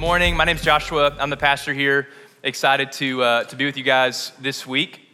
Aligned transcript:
morning. 0.00 0.34
My 0.34 0.44
name's 0.46 0.62
Joshua. 0.62 1.14
I'm 1.20 1.28
the 1.28 1.36
pastor 1.36 1.74
here. 1.74 2.08
Excited 2.42 2.90
to, 2.92 3.22
uh, 3.22 3.44
to 3.44 3.54
be 3.54 3.66
with 3.66 3.76
you 3.76 3.82
guys 3.82 4.32
this 4.40 4.66
week. 4.66 5.06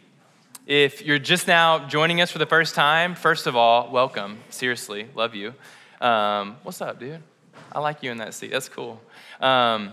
If 0.65 1.01
you're 1.01 1.19
just 1.19 1.45
now 1.45 1.85
joining 1.89 2.21
us 2.21 2.31
for 2.31 2.37
the 2.39 2.45
first 2.45 2.73
time, 2.73 3.13
first 3.13 3.47
of 3.47 3.55
all, 3.57 3.91
welcome. 3.91 4.37
Seriously, 4.49 5.09
love 5.13 5.35
you. 5.35 5.53
Um, 5.99 6.55
what's 6.63 6.79
up, 6.79 7.01
dude? 7.01 7.21
I 7.69 7.81
like 7.81 8.01
you 8.01 8.11
in 8.11 8.19
that 8.19 8.33
seat. 8.33 8.51
That's 8.51 8.69
cool. 8.69 9.01
Um, 9.41 9.91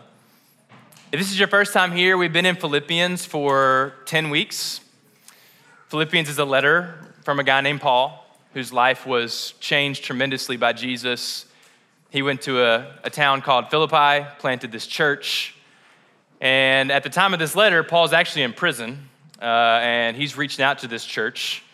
if 1.11 1.19
this 1.19 1.33
is 1.33 1.41
your 1.41 1.48
first 1.48 1.73
time 1.73 1.91
here, 1.91 2.16
we've 2.16 2.33
been 2.33 2.47
in 2.47 2.55
Philippians 2.55 3.27
for 3.27 3.95
10 4.05 4.30
weeks. 4.30 4.80
Philippians 5.88 6.29
is 6.29 6.38
a 6.38 6.45
letter 6.45 6.95
from 7.24 7.41
a 7.41 7.45
guy 7.45 7.61
named 7.62 7.80
Paul 7.80 8.24
whose 8.52 8.73
life 8.73 9.06
was 9.06 9.55
changed 9.59 10.05
tremendously 10.05 10.56
by 10.56 10.73
Jesus 10.73 11.47
he 12.14 12.23
went 12.23 12.42
to 12.42 12.62
a, 12.62 12.86
a 13.02 13.10
town 13.10 13.42
called 13.42 13.70
Philippi, 13.70 14.24
planted 14.38 14.70
this 14.70 14.86
church. 14.86 15.52
And 16.40 16.92
at 16.92 17.02
the 17.02 17.10
time 17.10 17.32
of 17.32 17.40
this 17.40 17.56
letter, 17.56 17.82
Paul's 17.82 18.12
actually 18.12 18.42
in 18.42 18.52
prison, 18.52 19.09
uh, 19.42 19.45
and 19.82 20.16
he's 20.16 20.37
reaching 20.37 20.64
out 20.64 20.78
to 20.78 20.87
this 20.87 21.04
church. 21.04 21.64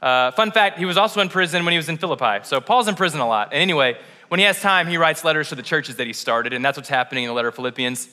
Uh, 0.00 0.30
fun 0.30 0.52
fact, 0.52 0.78
he 0.78 0.84
was 0.84 0.96
also 0.96 1.20
in 1.20 1.28
prison 1.28 1.64
when 1.64 1.72
he 1.72 1.78
was 1.78 1.88
in 1.88 1.96
Philippi. 1.96 2.44
So 2.44 2.60
Paul's 2.60 2.86
in 2.86 2.94
prison 2.94 3.18
a 3.18 3.26
lot. 3.26 3.48
And 3.52 3.60
anyway, 3.60 3.98
when 4.28 4.38
he 4.38 4.46
has 4.46 4.60
time, 4.60 4.86
he 4.86 4.98
writes 4.98 5.24
letters 5.24 5.48
to 5.48 5.56
the 5.56 5.64
churches 5.64 5.96
that 5.96 6.06
he 6.06 6.12
started, 6.12 6.52
and 6.52 6.64
that's 6.64 6.78
what's 6.78 6.88
happening 6.88 7.24
in 7.24 7.28
the 7.28 7.34
letter 7.34 7.48
of 7.48 7.56
Philippians. 7.56 8.08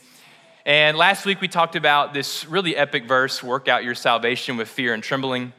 And 0.65 0.97
last 0.97 1.23
week 1.23 1.39
we 1.39 1.47
talked 1.47 1.75
about 1.75 2.15
this 2.15 2.47
really 2.47 2.75
epic 2.75 3.05
verse 3.07 3.43
work 3.43 3.67
out 3.67 3.83
your 3.83 3.93
salvation 3.93 4.57
with 4.57 4.69
fear 4.69 4.95
and 4.95 5.03
trembling. 5.03 5.53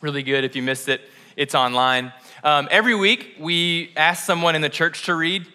Really 0.00 0.24
good. 0.24 0.42
If 0.42 0.56
you 0.56 0.62
missed 0.64 0.88
it, 0.88 1.00
it's 1.36 1.54
online. 1.54 2.12
Um, 2.44 2.68
every 2.70 2.94
week, 2.94 3.36
we 3.40 3.90
ask 3.96 4.22
someone 4.22 4.54
in 4.54 4.60
the 4.60 4.68
church 4.68 5.06
to 5.06 5.14
read, 5.14 5.46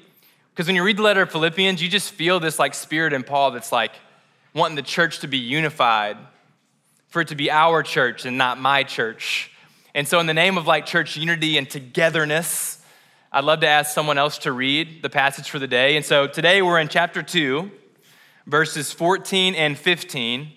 because 0.50 0.66
when 0.66 0.76
you 0.76 0.84
read 0.84 0.98
the 0.98 1.04
letter 1.04 1.22
of 1.22 1.32
Philippians, 1.32 1.84
you 1.84 1.88
just 1.88 2.12
feel 2.12 2.40
this 2.40 2.58
like 2.58 2.74
spirit 2.74 3.14
in 3.14 3.22
Paul 3.22 3.52
that's 3.52 3.72
like 3.72 3.92
wanting 4.56 4.76
the 4.76 4.82
church 4.82 5.20
to 5.20 5.28
be 5.28 5.38
unified, 5.38 6.18
for 7.10 7.22
it 7.22 7.28
to 7.28 7.36
be 7.36 7.52
our 7.52 7.84
church 7.84 8.26
and 8.26 8.40
not 8.40 8.60
my 8.60 8.82
church. 8.82 9.52
And 9.94 10.08
so, 10.08 10.20
in 10.20 10.26
the 10.26 10.34
name 10.34 10.58
of 10.58 10.66
like 10.66 10.88
church 10.88 11.16
unity 11.16 11.60
and 11.60 11.70
togetherness, 11.70 12.84
I'd 13.32 13.44
love 13.44 13.60
to 13.60 13.68
ask 13.68 13.94
someone 13.94 14.18
else 14.18 14.40
to 14.40 14.52
read 14.52 15.04
the 15.04 15.12
passage 15.12 15.48
for 15.48 15.60
the 15.60 15.68
day. 15.68 15.96
And 15.96 16.04
so, 16.04 16.26
today 16.26 16.64
we're 16.64 16.80
in 16.80 16.88
chapter 16.88 17.22
2, 17.22 17.70
verses 18.48 18.92
14 18.92 19.54
and 19.54 19.78
15. 19.78 20.54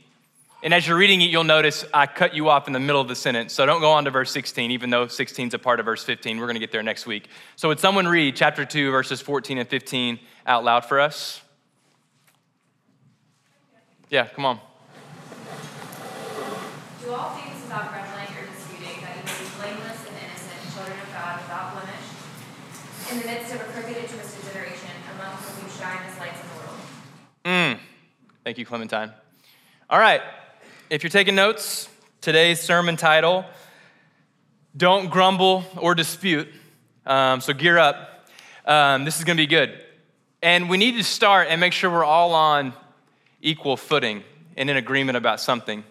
And 0.64 0.72
as 0.72 0.86
you're 0.86 0.96
reading 0.96 1.20
it, 1.22 1.30
you'll 1.30 1.42
notice 1.42 1.84
I 1.92 2.06
cut 2.06 2.34
you 2.34 2.48
off 2.48 2.68
in 2.68 2.72
the 2.72 2.78
middle 2.78 3.00
of 3.00 3.08
the 3.08 3.16
sentence. 3.16 3.52
So 3.52 3.66
don't 3.66 3.80
go 3.80 3.91
on 3.91 4.05
to 4.05 4.12
verse 4.12 4.30
16, 4.30 4.70
even 4.70 4.91
though 4.91 5.08
16 5.08 5.48
is 5.48 5.55
a 5.55 5.58
part 5.58 5.80
of 5.80 5.86
verse 5.86 6.05
15. 6.05 6.38
We're 6.38 6.46
going 6.46 6.55
to 6.55 6.60
get 6.60 6.70
there 6.70 6.84
next 6.84 7.05
week. 7.05 7.27
So 7.56 7.66
would 7.66 7.80
someone 7.80 8.06
read 8.06 8.36
chapter 8.36 8.64
2, 8.64 8.92
verses 8.92 9.20
14 9.20 9.58
and 9.58 9.68
15 9.68 10.20
out 10.46 10.62
loud 10.62 10.84
for 10.84 11.00
us? 11.00 11.42
Yeah, 14.08 14.28
come 14.28 14.44
on. 14.44 14.60
Do 17.02 17.10
all 17.10 17.30
things 17.34 17.60
without 17.62 17.90
grumbling 17.90 18.28
or 18.38 18.46
disputing, 18.46 19.02
that 19.02 19.16
you 19.16 19.24
may 19.24 19.38
be 19.42 19.50
blameless 19.58 20.06
and 20.06 20.14
innocent, 20.14 20.62
children 20.77 20.96
of 21.00 21.12
God 21.12 21.40
without 21.40 21.72
blemish, 21.72 22.06
in 23.10 23.18
the 23.18 23.27
midst 23.27 23.52
of 23.52 23.62
a 23.62 23.64
crooked 23.72 23.96
and 23.96 24.08
twisted 24.08 24.52
generation, 24.52 24.90
among 25.16 25.34
whom 25.38 25.66
you 25.66 25.72
shine 25.72 26.06
as 26.06 26.16
lights 26.20 26.40
in 26.40 26.46
the 26.46 26.55
world. 26.55 26.78
Mm. 27.46 27.78
Thank 28.44 28.58
you, 28.58 28.66
Clementine. 28.66 29.10
All 29.90 29.98
right. 29.98 30.22
If 30.92 31.02
you're 31.02 31.08
taking 31.08 31.34
notes, 31.34 31.88
today's 32.20 32.60
sermon 32.60 32.98
title, 32.98 33.46
Don't 34.76 35.08
Grumble 35.08 35.64
or 35.78 35.94
Dispute. 35.94 36.48
Um, 37.06 37.40
so 37.40 37.54
gear 37.54 37.78
up. 37.78 38.28
Um, 38.66 39.06
this 39.06 39.17
is 39.17 39.24
going 39.24 39.39
to 39.39 39.42
be 39.42 39.46
good. 39.46 39.83
And 40.42 40.68
we 40.68 40.77
need 40.77 40.98
to 40.98 41.02
start 41.02 41.48
and 41.48 41.62
make 41.62 41.72
sure 41.72 41.89
we're 41.89 42.05
all 42.05 42.34
on 42.34 42.74
equal 43.40 43.78
footing 43.78 44.22
and 44.55 44.68
in 44.68 44.77
agreement 44.77 45.17
about 45.17 45.40
something. 45.40 45.83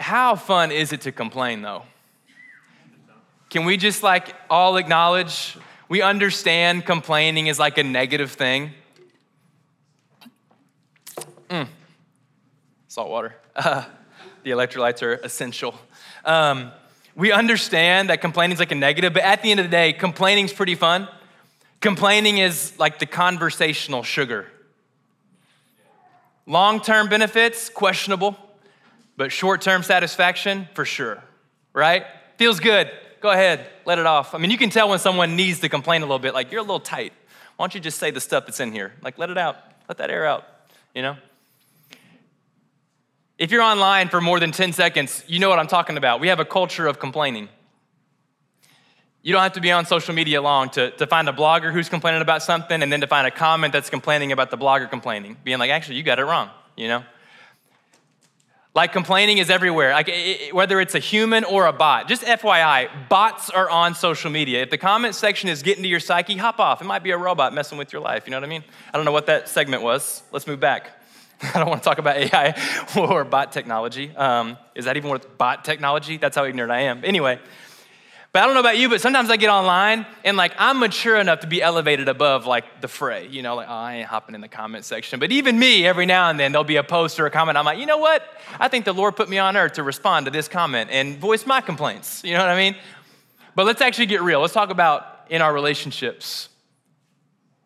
How 0.00 0.34
fun 0.34 0.72
is 0.72 0.92
it 0.92 1.02
to 1.02 1.12
complain, 1.12 1.62
though? 1.62 1.84
Can 3.50 3.64
we 3.64 3.76
just 3.76 4.02
like 4.02 4.34
all 4.50 4.78
acknowledge 4.78 5.56
we 5.88 6.02
understand 6.02 6.86
complaining 6.86 7.46
is 7.46 7.60
like 7.60 7.78
a 7.78 7.84
negative 7.84 8.32
thing? 8.32 8.72
Mm. 11.48 11.68
Salt 12.90 13.08
water. 13.08 13.36
Uh, 13.54 13.84
the 14.42 14.50
electrolytes 14.50 15.00
are 15.00 15.12
essential. 15.12 15.76
Um, 16.24 16.72
we 17.14 17.30
understand 17.30 18.10
that 18.10 18.20
complaining 18.20 18.54
is 18.54 18.58
like 18.58 18.72
a 18.72 18.74
negative, 18.74 19.12
but 19.12 19.22
at 19.22 19.44
the 19.44 19.52
end 19.52 19.60
of 19.60 19.66
the 19.66 19.70
day, 19.70 19.92
complaining 19.92 20.46
is 20.46 20.52
pretty 20.52 20.74
fun. 20.74 21.06
Complaining 21.80 22.38
is 22.38 22.76
like 22.80 22.98
the 22.98 23.06
conversational 23.06 24.02
sugar. 24.02 24.48
Long 26.46 26.80
term 26.80 27.08
benefits, 27.08 27.68
questionable, 27.68 28.36
but 29.16 29.30
short 29.30 29.60
term 29.60 29.84
satisfaction, 29.84 30.66
for 30.74 30.84
sure, 30.84 31.22
right? 31.72 32.06
Feels 32.38 32.58
good. 32.58 32.90
Go 33.20 33.30
ahead, 33.30 33.68
let 33.84 34.00
it 34.00 34.06
off. 34.06 34.34
I 34.34 34.38
mean, 34.38 34.50
you 34.50 34.58
can 34.58 34.70
tell 34.70 34.88
when 34.88 34.98
someone 34.98 35.36
needs 35.36 35.60
to 35.60 35.68
complain 35.68 36.02
a 36.02 36.06
little 36.06 36.18
bit, 36.18 36.34
like, 36.34 36.50
you're 36.50 36.58
a 36.58 36.64
little 36.64 36.80
tight. 36.80 37.12
Why 37.56 37.62
don't 37.62 37.72
you 37.72 37.80
just 37.80 37.98
say 37.98 38.10
the 38.10 38.20
stuff 38.20 38.46
that's 38.46 38.58
in 38.58 38.72
here? 38.72 38.94
Like, 39.00 39.16
let 39.16 39.30
it 39.30 39.38
out, 39.38 39.58
let 39.88 39.98
that 39.98 40.10
air 40.10 40.26
out, 40.26 40.44
you 40.92 41.02
know? 41.02 41.16
If 43.40 43.50
you're 43.50 43.62
online 43.62 44.10
for 44.10 44.20
more 44.20 44.38
than 44.38 44.52
10 44.52 44.74
seconds, 44.74 45.24
you 45.26 45.38
know 45.38 45.48
what 45.48 45.58
I'm 45.58 45.66
talking 45.66 45.96
about. 45.96 46.20
We 46.20 46.28
have 46.28 46.40
a 46.40 46.44
culture 46.44 46.86
of 46.86 46.98
complaining. 46.98 47.48
You 49.22 49.32
don't 49.32 49.40
have 49.40 49.54
to 49.54 49.62
be 49.62 49.72
on 49.72 49.86
social 49.86 50.14
media 50.14 50.42
long 50.42 50.68
to, 50.70 50.90
to 50.90 51.06
find 51.06 51.26
a 51.26 51.32
blogger 51.32 51.72
who's 51.72 51.88
complaining 51.88 52.20
about 52.20 52.42
something 52.42 52.82
and 52.82 52.92
then 52.92 53.00
to 53.00 53.06
find 53.06 53.26
a 53.26 53.30
comment 53.30 53.72
that's 53.72 53.88
complaining 53.88 54.30
about 54.30 54.50
the 54.50 54.58
blogger 54.58 54.90
complaining, 54.90 55.38
being 55.42 55.58
like, 55.58 55.70
actually, 55.70 55.96
you 55.96 56.02
got 56.02 56.18
it 56.18 56.24
wrong, 56.24 56.50
you 56.76 56.86
know? 56.86 57.02
Like 58.74 58.92
complaining 58.92 59.38
is 59.38 59.48
everywhere, 59.48 59.92
like 59.92 60.10
it, 60.10 60.54
whether 60.54 60.78
it's 60.78 60.94
a 60.94 60.98
human 60.98 61.44
or 61.44 61.64
a 61.64 61.72
bot. 61.72 62.08
Just 62.08 62.22
FYI, 62.24 62.90
bots 63.08 63.48
are 63.48 63.70
on 63.70 63.94
social 63.94 64.30
media. 64.30 64.62
If 64.62 64.68
the 64.68 64.78
comment 64.78 65.14
section 65.14 65.48
is 65.48 65.62
getting 65.62 65.82
to 65.82 65.88
your 65.88 65.98
psyche, 65.98 66.36
hop 66.36 66.60
off. 66.60 66.82
It 66.82 66.84
might 66.84 67.02
be 67.02 67.12
a 67.12 67.18
robot 67.18 67.54
messing 67.54 67.78
with 67.78 67.90
your 67.90 68.02
life. 68.02 68.26
You 68.26 68.32
know 68.32 68.36
what 68.36 68.44
I 68.44 68.48
mean? 68.48 68.64
I 68.92 68.98
don't 68.98 69.06
know 69.06 69.12
what 69.12 69.26
that 69.26 69.48
segment 69.48 69.82
was. 69.82 70.22
Let's 70.30 70.46
move 70.46 70.60
back. 70.60 70.99
I 71.54 71.58
don't 71.58 71.68
want 71.68 71.82
to 71.82 71.88
talk 71.88 71.98
about 71.98 72.16
AI 72.16 72.54
or 72.98 73.24
bot 73.24 73.52
technology. 73.52 74.14
Um, 74.14 74.58
is 74.74 74.84
that 74.84 74.96
even 74.96 75.10
what 75.10 75.38
bot 75.38 75.64
technology? 75.64 76.18
That's 76.18 76.36
how 76.36 76.44
ignorant 76.44 76.70
I 76.70 76.82
am. 76.82 77.02
Anyway, 77.04 77.40
but 78.32 78.42
I 78.42 78.46
don't 78.46 78.54
know 78.54 78.60
about 78.60 78.76
you, 78.78 78.88
but 78.88 79.00
sometimes 79.00 79.30
I 79.30 79.36
get 79.36 79.48
online 79.48 80.06
and 80.22 80.36
like 80.36 80.52
I'm 80.58 80.78
mature 80.78 81.16
enough 81.16 81.40
to 81.40 81.46
be 81.46 81.62
elevated 81.62 82.08
above 82.08 82.46
like 82.46 82.80
the 82.80 82.88
fray. 82.88 83.26
You 83.26 83.42
know, 83.42 83.56
like, 83.56 83.68
oh, 83.68 83.72
I 83.72 83.96
ain't 83.96 84.06
hopping 84.06 84.34
in 84.34 84.42
the 84.42 84.48
comment 84.48 84.84
section. 84.84 85.18
But 85.18 85.32
even 85.32 85.58
me, 85.58 85.86
every 85.86 86.06
now 86.06 86.28
and 86.28 86.38
then, 86.38 86.52
there'll 86.52 86.62
be 86.62 86.76
a 86.76 86.84
post 86.84 87.18
or 87.18 87.26
a 87.26 87.30
comment. 87.30 87.56
I'm 87.56 87.64
like, 87.64 87.78
you 87.78 87.86
know 87.86 87.98
what? 87.98 88.22
I 88.58 88.68
think 88.68 88.84
the 88.84 88.92
Lord 88.92 89.16
put 89.16 89.28
me 89.28 89.38
on 89.38 89.56
earth 89.56 89.72
to 89.74 89.82
respond 89.82 90.26
to 90.26 90.30
this 90.30 90.46
comment 90.46 90.90
and 90.92 91.18
voice 91.18 91.46
my 91.46 91.60
complaints. 91.62 92.22
You 92.22 92.34
know 92.34 92.40
what 92.40 92.50
I 92.50 92.56
mean? 92.56 92.76
But 93.56 93.64
let's 93.66 93.80
actually 93.80 94.06
get 94.06 94.22
real. 94.22 94.40
Let's 94.40 94.52
talk 94.52 94.70
about 94.70 95.26
in 95.30 95.40
our 95.40 95.52
relationships. 95.52 96.49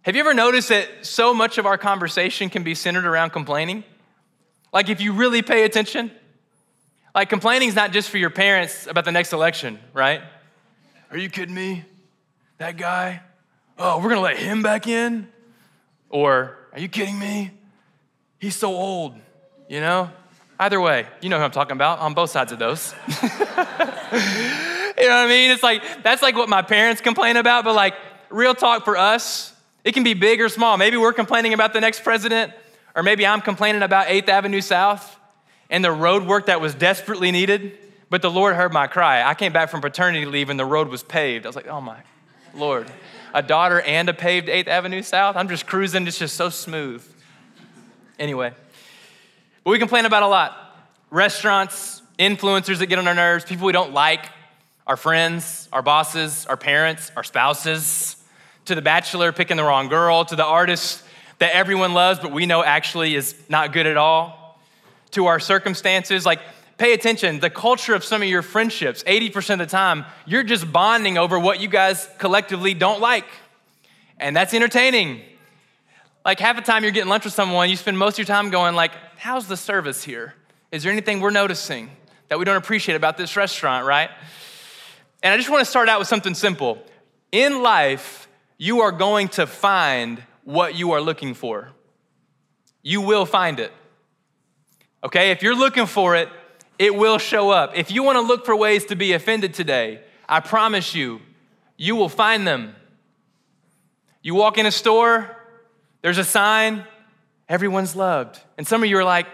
Have 0.04 0.14
you 0.14 0.20
ever 0.20 0.34
noticed 0.34 0.68
that 0.68 1.06
so 1.06 1.32
much 1.32 1.56
of 1.56 1.64
our 1.64 1.78
conversation 1.78 2.50
can 2.50 2.62
be 2.62 2.74
centered 2.74 3.06
around 3.06 3.30
complaining? 3.30 3.84
Like, 4.70 4.90
if 4.90 5.00
you 5.00 5.14
really 5.14 5.40
pay 5.40 5.64
attention, 5.64 6.10
like, 7.14 7.30
complaining 7.30 7.70
is 7.70 7.74
not 7.74 7.90
just 7.90 8.10
for 8.10 8.18
your 8.18 8.28
parents 8.28 8.86
about 8.86 9.06
the 9.06 9.12
next 9.12 9.32
election, 9.32 9.78
right? 9.94 10.20
Are 11.10 11.16
you 11.16 11.30
kidding 11.30 11.54
me? 11.54 11.86
That 12.58 12.76
guy? 12.76 13.22
Oh, 13.78 13.98
we're 13.98 14.10
gonna 14.10 14.20
let 14.20 14.36
him 14.36 14.62
back 14.62 14.86
in? 14.86 15.26
Or, 16.10 16.58
are 16.74 16.80
you 16.80 16.88
kidding 16.88 17.18
me? 17.18 17.52
He's 18.38 18.56
so 18.56 18.74
old, 18.74 19.14
you 19.70 19.80
know? 19.80 20.10
Either 20.60 20.82
way, 20.82 21.06
you 21.22 21.30
know 21.30 21.38
who 21.38 21.44
I'm 21.44 21.50
talking 21.50 21.76
about 21.76 22.00
on 22.00 22.12
both 22.12 22.28
sides 22.28 22.52
of 22.52 22.58
those. 22.58 22.94
you 23.22 23.28
know 23.30 23.30
what 24.90 24.98
I 24.98 25.26
mean? 25.28 25.50
It's 25.50 25.62
like, 25.62 26.02
that's 26.02 26.20
like 26.20 26.36
what 26.36 26.50
my 26.50 26.60
parents 26.60 27.00
complain 27.00 27.38
about, 27.38 27.64
but 27.64 27.74
like, 27.74 27.94
real 28.28 28.54
talk 28.54 28.84
for 28.84 28.98
us, 28.98 29.53
it 29.84 29.92
can 29.92 30.02
be 30.02 30.14
big 30.14 30.40
or 30.40 30.48
small. 30.48 30.78
Maybe 30.78 30.96
we're 30.96 31.12
complaining 31.12 31.52
about 31.52 31.74
the 31.74 31.80
next 31.80 32.02
president, 32.02 32.52
or 32.96 33.02
maybe 33.02 33.26
I'm 33.26 33.42
complaining 33.42 33.82
about 33.82 34.06
8th 34.06 34.28
Avenue 34.28 34.62
South 34.62 35.18
and 35.68 35.84
the 35.84 35.92
road 35.92 36.26
work 36.26 36.46
that 36.46 36.60
was 36.60 36.74
desperately 36.74 37.30
needed, 37.30 37.76
but 38.08 38.22
the 38.22 38.30
Lord 38.30 38.56
heard 38.56 38.72
my 38.72 38.86
cry. 38.86 39.22
I 39.22 39.34
came 39.34 39.52
back 39.52 39.68
from 39.68 39.82
paternity 39.82 40.24
leave 40.24 40.48
and 40.48 40.58
the 40.58 40.64
road 40.64 40.88
was 40.88 41.02
paved. 41.02 41.44
I 41.44 41.48
was 41.48 41.56
like, 41.56 41.68
oh 41.68 41.82
my 41.82 42.00
Lord. 42.54 42.90
A 43.34 43.42
daughter 43.42 43.80
and 43.80 44.08
a 44.08 44.14
paved 44.14 44.48
8th 44.48 44.68
Avenue 44.68 45.02
South? 45.02 45.36
I'm 45.36 45.48
just 45.48 45.66
cruising, 45.66 46.06
it's 46.06 46.18
just 46.18 46.36
so 46.36 46.48
smooth. 46.48 47.04
Anyway, 48.18 48.52
but 49.64 49.70
we 49.70 49.78
complain 49.78 50.06
about 50.06 50.22
a 50.22 50.28
lot 50.28 50.60
restaurants, 51.10 52.00
influencers 52.18 52.78
that 52.78 52.86
get 52.86 52.98
on 52.98 53.06
our 53.06 53.14
nerves, 53.14 53.44
people 53.44 53.66
we 53.66 53.72
don't 53.72 53.92
like, 53.92 54.30
our 54.86 54.96
friends, 54.96 55.68
our 55.72 55.82
bosses, 55.82 56.46
our 56.46 56.56
parents, 56.56 57.10
our 57.16 57.24
spouses 57.24 58.23
to 58.66 58.74
the 58.74 58.82
bachelor 58.82 59.32
picking 59.32 59.56
the 59.56 59.64
wrong 59.64 59.88
girl, 59.88 60.24
to 60.24 60.36
the 60.36 60.44
artist 60.44 61.02
that 61.38 61.54
everyone 61.54 61.94
loves 61.94 62.20
but 62.20 62.32
we 62.32 62.46
know 62.46 62.62
actually 62.62 63.14
is 63.14 63.34
not 63.48 63.72
good 63.72 63.86
at 63.86 63.96
all, 63.96 64.58
to 65.12 65.26
our 65.26 65.40
circumstances. 65.40 66.24
Like, 66.24 66.40
pay 66.78 66.92
attention. 66.92 67.40
The 67.40 67.50
culture 67.50 67.94
of 67.94 68.04
some 68.04 68.22
of 68.22 68.28
your 68.28 68.42
friendships, 68.42 69.02
80% 69.04 69.54
of 69.54 69.58
the 69.60 69.66
time, 69.66 70.04
you're 70.26 70.42
just 70.42 70.70
bonding 70.70 71.18
over 71.18 71.38
what 71.38 71.60
you 71.60 71.68
guys 71.68 72.08
collectively 72.18 72.74
don't 72.74 73.00
like. 73.00 73.26
And 74.18 74.36
that's 74.36 74.54
entertaining. 74.54 75.22
Like 76.24 76.40
half 76.40 76.56
the 76.56 76.62
time 76.62 76.82
you're 76.82 76.92
getting 76.92 77.10
lunch 77.10 77.24
with 77.24 77.34
someone, 77.34 77.68
you 77.68 77.76
spend 77.76 77.98
most 77.98 78.14
of 78.14 78.18
your 78.18 78.26
time 78.26 78.50
going 78.50 78.74
like, 78.74 78.92
how's 79.16 79.46
the 79.46 79.56
service 79.56 80.02
here? 80.02 80.34
Is 80.72 80.82
there 80.82 80.90
anything 80.90 81.20
we're 81.20 81.30
noticing 81.30 81.90
that 82.28 82.38
we 82.38 82.44
don't 82.44 82.56
appreciate 82.56 82.94
about 82.94 83.16
this 83.16 83.36
restaurant, 83.36 83.86
right? 83.86 84.10
And 85.22 85.32
I 85.32 85.36
just 85.36 85.50
want 85.50 85.60
to 85.60 85.70
start 85.70 85.88
out 85.88 85.98
with 85.98 86.08
something 86.08 86.34
simple. 86.34 86.78
In 87.30 87.62
life, 87.62 88.23
you 88.58 88.80
are 88.82 88.92
going 88.92 89.28
to 89.28 89.46
find 89.46 90.22
what 90.44 90.74
you 90.74 90.92
are 90.92 91.00
looking 91.00 91.34
for. 91.34 91.70
You 92.82 93.00
will 93.00 93.26
find 93.26 93.60
it. 93.60 93.72
Okay? 95.02 95.30
If 95.30 95.42
you're 95.42 95.56
looking 95.56 95.86
for 95.86 96.16
it, 96.16 96.28
it 96.78 96.94
will 96.94 97.18
show 97.18 97.50
up. 97.50 97.72
If 97.74 97.90
you 97.90 98.02
want 98.02 98.16
to 98.16 98.20
look 98.20 98.44
for 98.44 98.54
ways 98.56 98.84
to 98.86 98.96
be 98.96 99.12
offended 99.12 99.54
today, 99.54 100.00
I 100.28 100.40
promise 100.40 100.94
you, 100.94 101.20
you 101.76 101.96
will 101.96 102.08
find 102.08 102.46
them. 102.46 102.74
You 104.22 104.34
walk 104.34 104.58
in 104.58 104.66
a 104.66 104.70
store, 104.70 105.36
there's 106.02 106.18
a 106.18 106.24
sign, 106.24 106.84
everyone's 107.48 107.94
loved. 107.94 108.40
And 108.56 108.66
some 108.66 108.82
of 108.82 108.88
you 108.88 108.96
are 108.98 109.04
like, 109.04 109.28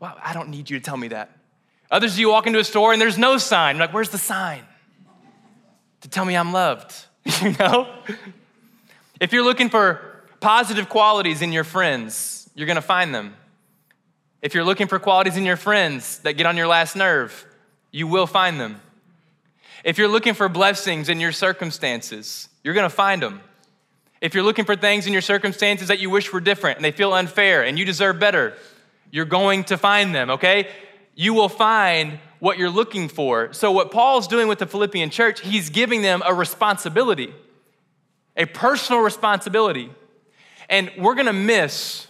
wow, 0.00 0.16
I 0.22 0.32
don't 0.32 0.48
need 0.50 0.70
you 0.70 0.78
to 0.78 0.84
tell 0.84 0.96
me 0.96 1.08
that. 1.08 1.36
Others 1.90 2.18
you 2.18 2.28
walk 2.28 2.46
into 2.46 2.58
a 2.58 2.64
store 2.64 2.92
and 2.92 3.00
there's 3.00 3.18
no 3.18 3.38
sign. 3.38 3.76
You're 3.76 3.86
like, 3.86 3.94
where's 3.94 4.10
the 4.10 4.18
sign? 4.18 4.64
To 6.02 6.08
tell 6.08 6.24
me 6.24 6.36
I'm 6.36 6.52
loved, 6.52 6.94
you 7.42 7.54
know? 7.58 7.88
If 9.20 9.32
you're 9.32 9.44
looking 9.44 9.68
for 9.68 10.00
positive 10.40 10.88
qualities 10.88 11.42
in 11.42 11.52
your 11.52 11.64
friends, 11.64 12.48
you're 12.54 12.66
gonna 12.66 12.80
find 12.80 13.14
them. 13.14 13.36
If 14.42 14.54
you're 14.54 14.64
looking 14.64 14.86
for 14.86 14.98
qualities 14.98 15.36
in 15.36 15.44
your 15.44 15.56
friends 15.56 16.18
that 16.20 16.34
get 16.34 16.46
on 16.46 16.56
your 16.56 16.66
last 16.66 16.96
nerve, 16.96 17.46
you 17.90 18.06
will 18.06 18.26
find 18.26 18.58
them. 18.58 18.80
If 19.84 19.98
you're 19.98 20.08
looking 20.08 20.34
for 20.34 20.48
blessings 20.48 21.08
in 21.08 21.20
your 21.20 21.32
circumstances, 21.32 22.48
you're 22.64 22.74
gonna 22.74 22.90
find 22.90 23.22
them. 23.22 23.40
If 24.20 24.34
you're 24.34 24.44
looking 24.44 24.66
for 24.66 24.76
things 24.76 25.06
in 25.06 25.12
your 25.12 25.22
circumstances 25.22 25.88
that 25.88 25.98
you 25.98 26.10
wish 26.10 26.32
were 26.32 26.40
different 26.40 26.76
and 26.76 26.84
they 26.84 26.92
feel 26.92 27.12
unfair 27.12 27.64
and 27.64 27.78
you 27.78 27.84
deserve 27.84 28.18
better, 28.18 28.54
you're 29.10 29.24
going 29.24 29.64
to 29.64 29.78
find 29.78 30.14
them, 30.14 30.30
okay? 30.30 30.68
You 31.14 31.34
will 31.34 31.48
find 31.48 32.18
what 32.40 32.58
you're 32.58 32.70
looking 32.70 33.08
for. 33.08 33.52
So, 33.52 33.70
what 33.70 33.90
Paul's 33.90 34.26
doing 34.26 34.48
with 34.48 34.58
the 34.58 34.66
Philippian 34.66 35.10
church, 35.10 35.40
he's 35.40 35.70
giving 35.70 36.02
them 36.02 36.22
a 36.26 36.34
responsibility, 36.34 37.32
a 38.36 38.46
personal 38.46 39.02
responsibility. 39.02 39.90
And 40.68 40.90
we're 40.98 41.14
gonna 41.14 41.32
miss 41.32 42.06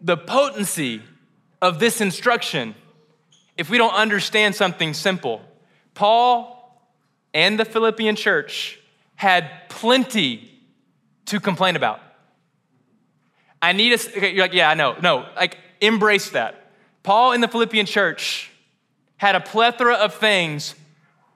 the 0.00 0.16
potency 0.16 1.02
of 1.60 1.78
this 1.78 2.00
instruction 2.00 2.74
if 3.56 3.68
we 3.68 3.78
don't 3.78 3.94
understand 3.94 4.54
something 4.54 4.94
simple. 4.94 5.42
Paul 5.94 6.56
and 7.34 7.58
the 7.58 7.64
Philippian 7.64 8.16
church 8.16 8.78
had 9.16 9.68
plenty 9.68 10.50
to 11.26 11.40
complain 11.40 11.76
about. 11.76 12.00
I 13.62 13.72
need 13.72 13.92
us, 13.92 14.08
okay, 14.08 14.32
you're 14.32 14.44
like, 14.44 14.54
yeah, 14.54 14.70
I 14.70 14.74
know. 14.74 14.96
No, 15.02 15.26
like, 15.36 15.58
embrace 15.80 16.30
that. 16.30 16.72
Paul 17.02 17.32
in 17.32 17.40
the 17.40 17.48
Philippian 17.48 17.86
church 17.86 18.49
had 19.20 19.36
a 19.36 19.40
plethora 19.40 19.96
of 19.96 20.14
things 20.14 20.74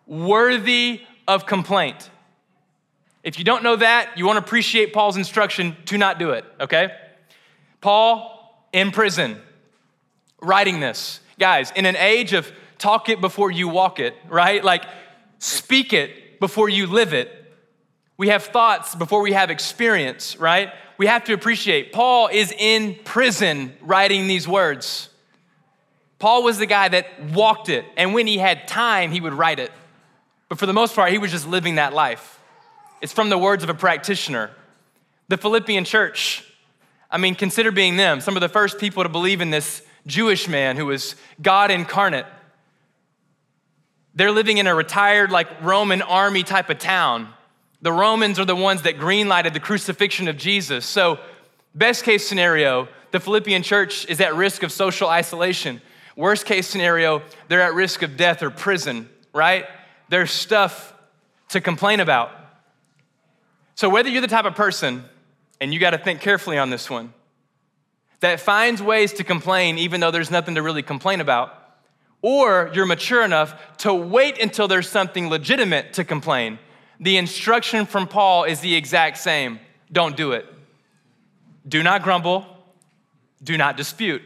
worthy 0.07 1.03
of 1.29 1.45
complaint. 1.45 2.09
If 3.23 3.39
you 3.39 3.45
don't 3.45 3.63
know 3.63 3.77
that, 3.77 4.17
you 4.17 4.25
won't 4.25 4.39
appreciate 4.39 4.95
Paul's 4.95 5.19
instruction 5.19 5.77
to 5.85 5.99
not 5.99 6.19
do 6.19 6.31
it, 6.31 6.47
okay? 6.59 6.95
Paul 7.83 8.67
in 8.73 8.91
prison, 8.91 9.39
writing 10.41 10.81
this. 10.81 11.21
Guys, 11.39 11.73
in 11.73 11.85
an 11.85 11.95
age 11.97 12.33
of 12.33 12.51
talk 12.79 13.11
it 13.11 13.21
before 13.21 13.51
you 13.51 13.69
walk 13.69 14.01
it, 14.01 14.15
right? 14.31 14.65
Like, 14.65 14.87
speak 15.39 15.93
it 15.93 16.41
before 16.41 16.71
you 16.71 16.87
live 16.87 17.13
it. 17.13 17.31
We 18.17 18.29
have 18.29 18.45
thoughts 18.45 18.95
before 18.95 19.21
we 19.21 19.33
have 19.33 19.51
experience, 19.51 20.39
right? 20.39 20.73
We 20.97 21.05
have 21.05 21.25
to 21.25 21.35
appreciate. 21.35 21.93
Paul 21.93 22.29
is 22.33 22.51
in 22.51 22.95
prison 23.05 23.75
writing 23.83 24.27
these 24.27 24.49
words. 24.49 25.11
Paul 26.25 26.43
was 26.43 26.57
the 26.57 26.65
guy 26.65 26.89
that 26.89 27.23
walked 27.35 27.69
it, 27.69 27.85
and 27.99 28.15
when 28.15 28.27
he 28.27 28.39
had 28.39 28.67
time, 28.67 29.13
he 29.13 29.21
would 29.21 29.35
write 29.35 29.59
it. 29.59 29.71
But 30.49 30.59
for 30.59 30.65
the 30.65 30.73
most 30.73 30.95
part, 30.95 31.13
he 31.13 31.19
was 31.19 31.31
just 31.31 31.47
living 31.47 31.75
that 31.75 31.93
life. 31.93 32.41
It's 33.03 33.13
from 33.13 33.29
the 33.29 33.37
words 33.37 33.63
of 33.63 33.69
a 33.69 33.75
practitioner. 33.75 34.51
The 35.29 35.37
Philippian 35.37 35.85
church, 35.85 36.43
I 37.11 37.19
mean, 37.19 37.35
consider 37.35 37.71
being 37.71 37.99
them, 37.99 38.23
some 38.23 38.39
of 38.39 38.41
the 38.41 38.49
first 38.49 38.79
people 38.79 39.03
to 39.03 39.11
believe 39.11 39.43
in 39.43 39.51
this 39.51 39.83
Jewish 40.07 40.49
man 40.49 40.79
who 40.79 40.87
was 40.87 41.15
God 41.43 41.71
incarnate. 41.71 42.25
They're 44.15 44.33
living 44.33 44.57
in 44.57 44.67
a 44.67 44.75
retired, 44.75 45.31
like 45.31 45.63
Roman 45.63 46.01
army 46.01 46.43
type 46.43 46.71
of 46.71 46.79
town. 46.79 47.29
The 47.83 47.93
Romans 47.93 48.39
are 48.39 48.47
the 48.47 48.57
ones 48.57 48.81
that 48.85 48.97
greenlighted 48.97 49.53
the 49.53 49.61
crucifixion 49.61 50.29
of 50.29 50.39
Jesus. 50.39 50.87
So, 50.87 51.19
best 51.75 52.03
case 52.03 52.27
scenario, 52.27 52.89
the 53.11 53.21
Philippian 53.21 53.63
church 53.63 54.07
is 54.07 54.23
at 54.23 54.35
risk 54.35 54.63
of 54.63 54.73
social 54.73 55.11
isolation. 55.11 55.83
Worst 56.17 56.47
case 56.47 56.67
scenario, 56.67 57.23
they're 57.49 57.63
at 57.63 57.75
risk 57.75 58.03
of 58.03 58.17
death 58.17 58.43
or 58.43 58.51
prison, 58.51 59.09
right? 59.33 59.67
There's 60.09 60.31
stuff 60.31 60.95
to 61.49 61.61
complain 61.61 62.01
about. 62.01 62.31
So, 63.75 63.89
whether 63.89 64.09
you're 64.09 64.21
the 64.21 64.29
type 64.29 64.45
of 64.45 64.55
person, 64.55 65.05
and 65.61 65.75
you 65.75 65.81
got 65.81 65.91
to 65.91 65.99
think 65.99 66.21
carefully 66.21 66.59
on 66.59 66.71
this 66.71 66.89
one, 66.89 67.13
that 68.21 68.41
finds 68.41 68.81
ways 68.81 69.13
to 69.15 69.25
complain 69.25 69.77
even 69.79 70.01
though 70.01 70.11
there's 70.11 70.31
nothing 70.31 70.55
to 70.55 70.63
really 70.63 70.83
complain 70.83 71.21
about, 71.21 71.53
or 72.23 72.71
you're 72.73 72.87
mature 72.87 73.23
enough 73.23 73.77
to 73.79 73.93
wait 73.93 74.41
until 74.41 74.67
there's 74.69 74.89
something 74.89 75.29
legitimate 75.29 75.93
to 75.95 76.05
complain. 76.05 76.59
The 77.01 77.17
instruction 77.17 77.87
from 77.87 78.07
Paul 78.07 78.45
is 78.45 78.61
the 78.61 78.75
exact 78.75 79.19
same 79.19 79.61
don't 79.93 80.17
do 80.17 80.33
it. 80.33 80.47
Do 81.69 81.83
not 81.83 82.03
grumble, 82.03 82.47
do 83.43 83.59
not 83.59 83.77
dispute. 83.77 84.23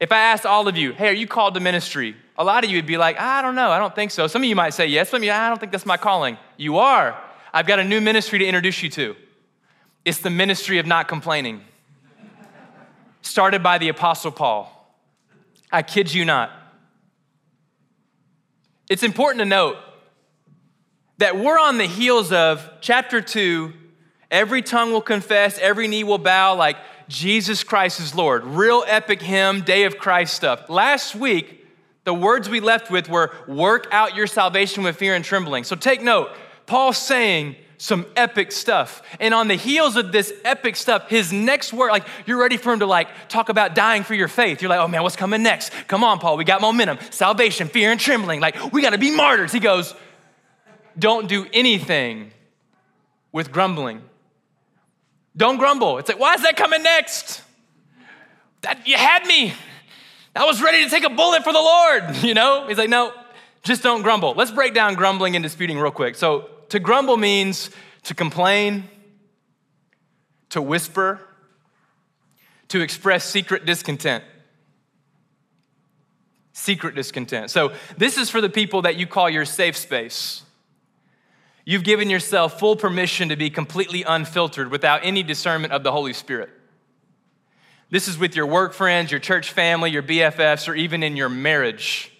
If 0.00 0.12
I 0.12 0.18
asked 0.18 0.46
all 0.46 0.68
of 0.68 0.76
you, 0.76 0.92
hey, 0.92 1.08
are 1.08 1.12
you 1.12 1.26
called 1.26 1.54
to 1.54 1.60
ministry? 1.60 2.16
A 2.36 2.44
lot 2.44 2.62
of 2.62 2.70
you 2.70 2.76
would 2.76 2.86
be 2.86 2.96
like, 2.96 3.18
I 3.18 3.42
don't 3.42 3.56
know, 3.56 3.70
I 3.70 3.78
don't 3.78 3.94
think 3.94 4.12
so. 4.12 4.26
Some 4.28 4.42
of 4.42 4.48
you 4.48 4.54
might 4.54 4.74
say 4.74 4.86
yes, 4.86 5.10
some 5.10 5.18
of 5.18 5.24
you, 5.24 5.32
I 5.32 5.48
don't 5.48 5.58
think 5.58 5.72
that's 5.72 5.86
my 5.86 5.96
calling. 5.96 6.38
You 6.56 6.78
are. 6.78 7.20
I've 7.52 7.66
got 7.66 7.78
a 7.80 7.84
new 7.84 8.00
ministry 8.00 8.38
to 8.38 8.44
introduce 8.44 8.82
you 8.82 8.90
to. 8.90 9.16
It's 10.04 10.18
the 10.18 10.30
ministry 10.30 10.78
of 10.78 10.86
not 10.86 11.08
complaining, 11.08 11.62
started 13.22 13.62
by 13.62 13.78
the 13.78 13.88
Apostle 13.88 14.30
Paul. 14.30 14.74
I 15.72 15.82
kid 15.82 16.14
you 16.14 16.24
not. 16.24 16.50
It's 18.88 19.02
important 19.02 19.40
to 19.40 19.44
note 19.44 19.76
that 21.18 21.36
we're 21.36 21.58
on 21.58 21.76
the 21.76 21.86
heels 21.86 22.32
of 22.32 22.70
chapter 22.80 23.20
two 23.20 23.72
every 24.30 24.62
tongue 24.62 24.92
will 24.92 25.02
confess, 25.02 25.58
every 25.58 25.88
knee 25.88 26.04
will 26.04 26.18
bow, 26.18 26.54
like 26.54 26.76
Jesus 27.08 27.64
Christ 27.64 28.00
is 28.00 28.14
Lord. 28.14 28.44
Real 28.44 28.84
epic 28.86 29.22
hymn, 29.22 29.62
day 29.62 29.84
of 29.84 29.98
Christ 29.98 30.34
stuff. 30.34 30.68
Last 30.68 31.14
week, 31.14 31.66
the 32.04 32.14
words 32.14 32.48
we 32.48 32.60
left 32.60 32.90
with 32.90 33.08
were 33.08 33.34
work 33.46 33.86
out 33.90 34.14
your 34.14 34.26
salvation 34.26 34.82
with 34.82 34.96
fear 34.96 35.14
and 35.14 35.24
trembling. 35.24 35.64
So 35.64 35.76
take 35.76 36.02
note, 36.02 36.30
Paul's 36.66 36.98
saying, 36.98 37.56
some 37.78 38.04
epic 38.16 38.50
stuff. 38.52 39.02
And 39.20 39.32
on 39.32 39.48
the 39.48 39.54
heels 39.54 39.96
of 39.96 40.12
this 40.12 40.32
epic 40.44 40.76
stuff, 40.76 41.08
his 41.08 41.32
next 41.32 41.72
word, 41.72 41.90
like 41.90 42.04
you're 42.26 42.38
ready 42.38 42.56
for 42.56 42.72
him 42.72 42.80
to 42.80 42.86
like 42.86 43.08
talk 43.28 43.48
about 43.48 43.74
dying 43.74 44.02
for 44.02 44.14
your 44.14 44.28
faith. 44.28 44.60
You're 44.60 44.68
like, 44.68 44.80
oh 44.80 44.88
man, 44.88 45.02
what's 45.02 45.16
coming 45.16 45.42
next? 45.42 45.72
Come 45.86 46.04
on, 46.04 46.18
Paul, 46.18 46.36
we 46.36 46.44
got 46.44 46.60
momentum, 46.60 46.98
salvation, 47.10 47.68
fear, 47.68 47.92
and 47.92 48.00
trembling. 48.00 48.40
Like, 48.40 48.72
we 48.72 48.82
gotta 48.82 48.98
be 48.98 49.12
martyrs. 49.12 49.52
He 49.52 49.60
goes, 49.60 49.94
don't 50.98 51.28
do 51.28 51.46
anything 51.52 52.32
with 53.30 53.52
grumbling. 53.52 54.02
Don't 55.38 55.56
grumble. 55.56 55.98
It's 55.98 56.08
like, 56.08 56.18
why 56.18 56.34
is 56.34 56.42
that 56.42 56.56
coming 56.56 56.82
next? 56.82 57.42
That 58.62 58.86
you 58.86 58.96
had 58.96 59.24
me. 59.24 59.54
I 60.34 60.44
was 60.44 60.60
ready 60.60 60.82
to 60.84 60.90
take 60.90 61.04
a 61.04 61.10
bullet 61.10 61.44
for 61.44 61.52
the 61.52 61.60
Lord, 61.60 62.16
you 62.22 62.34
know? 62.34 62.66
He's 62.66 62.76
like, 62.76 62.90
no, 62.90 63.12
just 63.62 63.82
don't 63.82 64.02
grumble. 64.02 64.34
Let's 64.36 64.50
break 64.50 64.74
down 64.74 64.94
grumbling 64.94 65.36
and 65.36 65.42
disputing 65.42 65.78
real 65.78 65.92
quick. 65.92 66.16
So 66.16 66.50
to 66.70 66.80
grumble 66.80 67.16
means 67.16 67.70
to 68.04 68.14
complain, 68.14 68.88
to 70.50 70.60
whisper, 70.60 71.20
to 72.68 72.80
express 72.80 73.24
secret 73.24 73.64
discontent. 73.64 74.24
Secret 76.52 76.96
discontent. 76.96 77.50
So, 77.50 77.72
this 77.96 78.18
is 78.18 78.30
for 78.30 78.40
the 78.40 78.48
people 78.48 78.82
that 78.82 78.96
you 78.96 79.06
call 79.06 79.30
your 79.30 79.44
safe 79.44 79.76
space. 79.76 80.42
You've 81.68 81.84
given 81.84 82.08
yourself 82.08 82.58
full 82.58 82.76
permission 82.76 83.28
to 83.28 83.36
be 83.36 83.50
completely 83.50 84.02
unfiltered 84.02 84.70
without 84.70 85.00
any 85.02 85.22
discernment 85.22 85.74
of 85.74 85.82
the 85.82 85.92
Holy 85.92 86.14
Spirit. 86.14 86.48
This 87.90 88.08
is 88.08 88.16
with 88.16 88.34
your 88.34 88.46
work 88.46 88.72
friends, 88.72 89.10
your 89.10 89.20
church 89.20 89.52
family, 89.52 89.90
your 89.90 90.02
BFFs, 90.02 90.66
or 90.66 90.74
even 90.74 91.02
in 91.02 91.14
your 91.14 91.28
marriage 91.28 92.10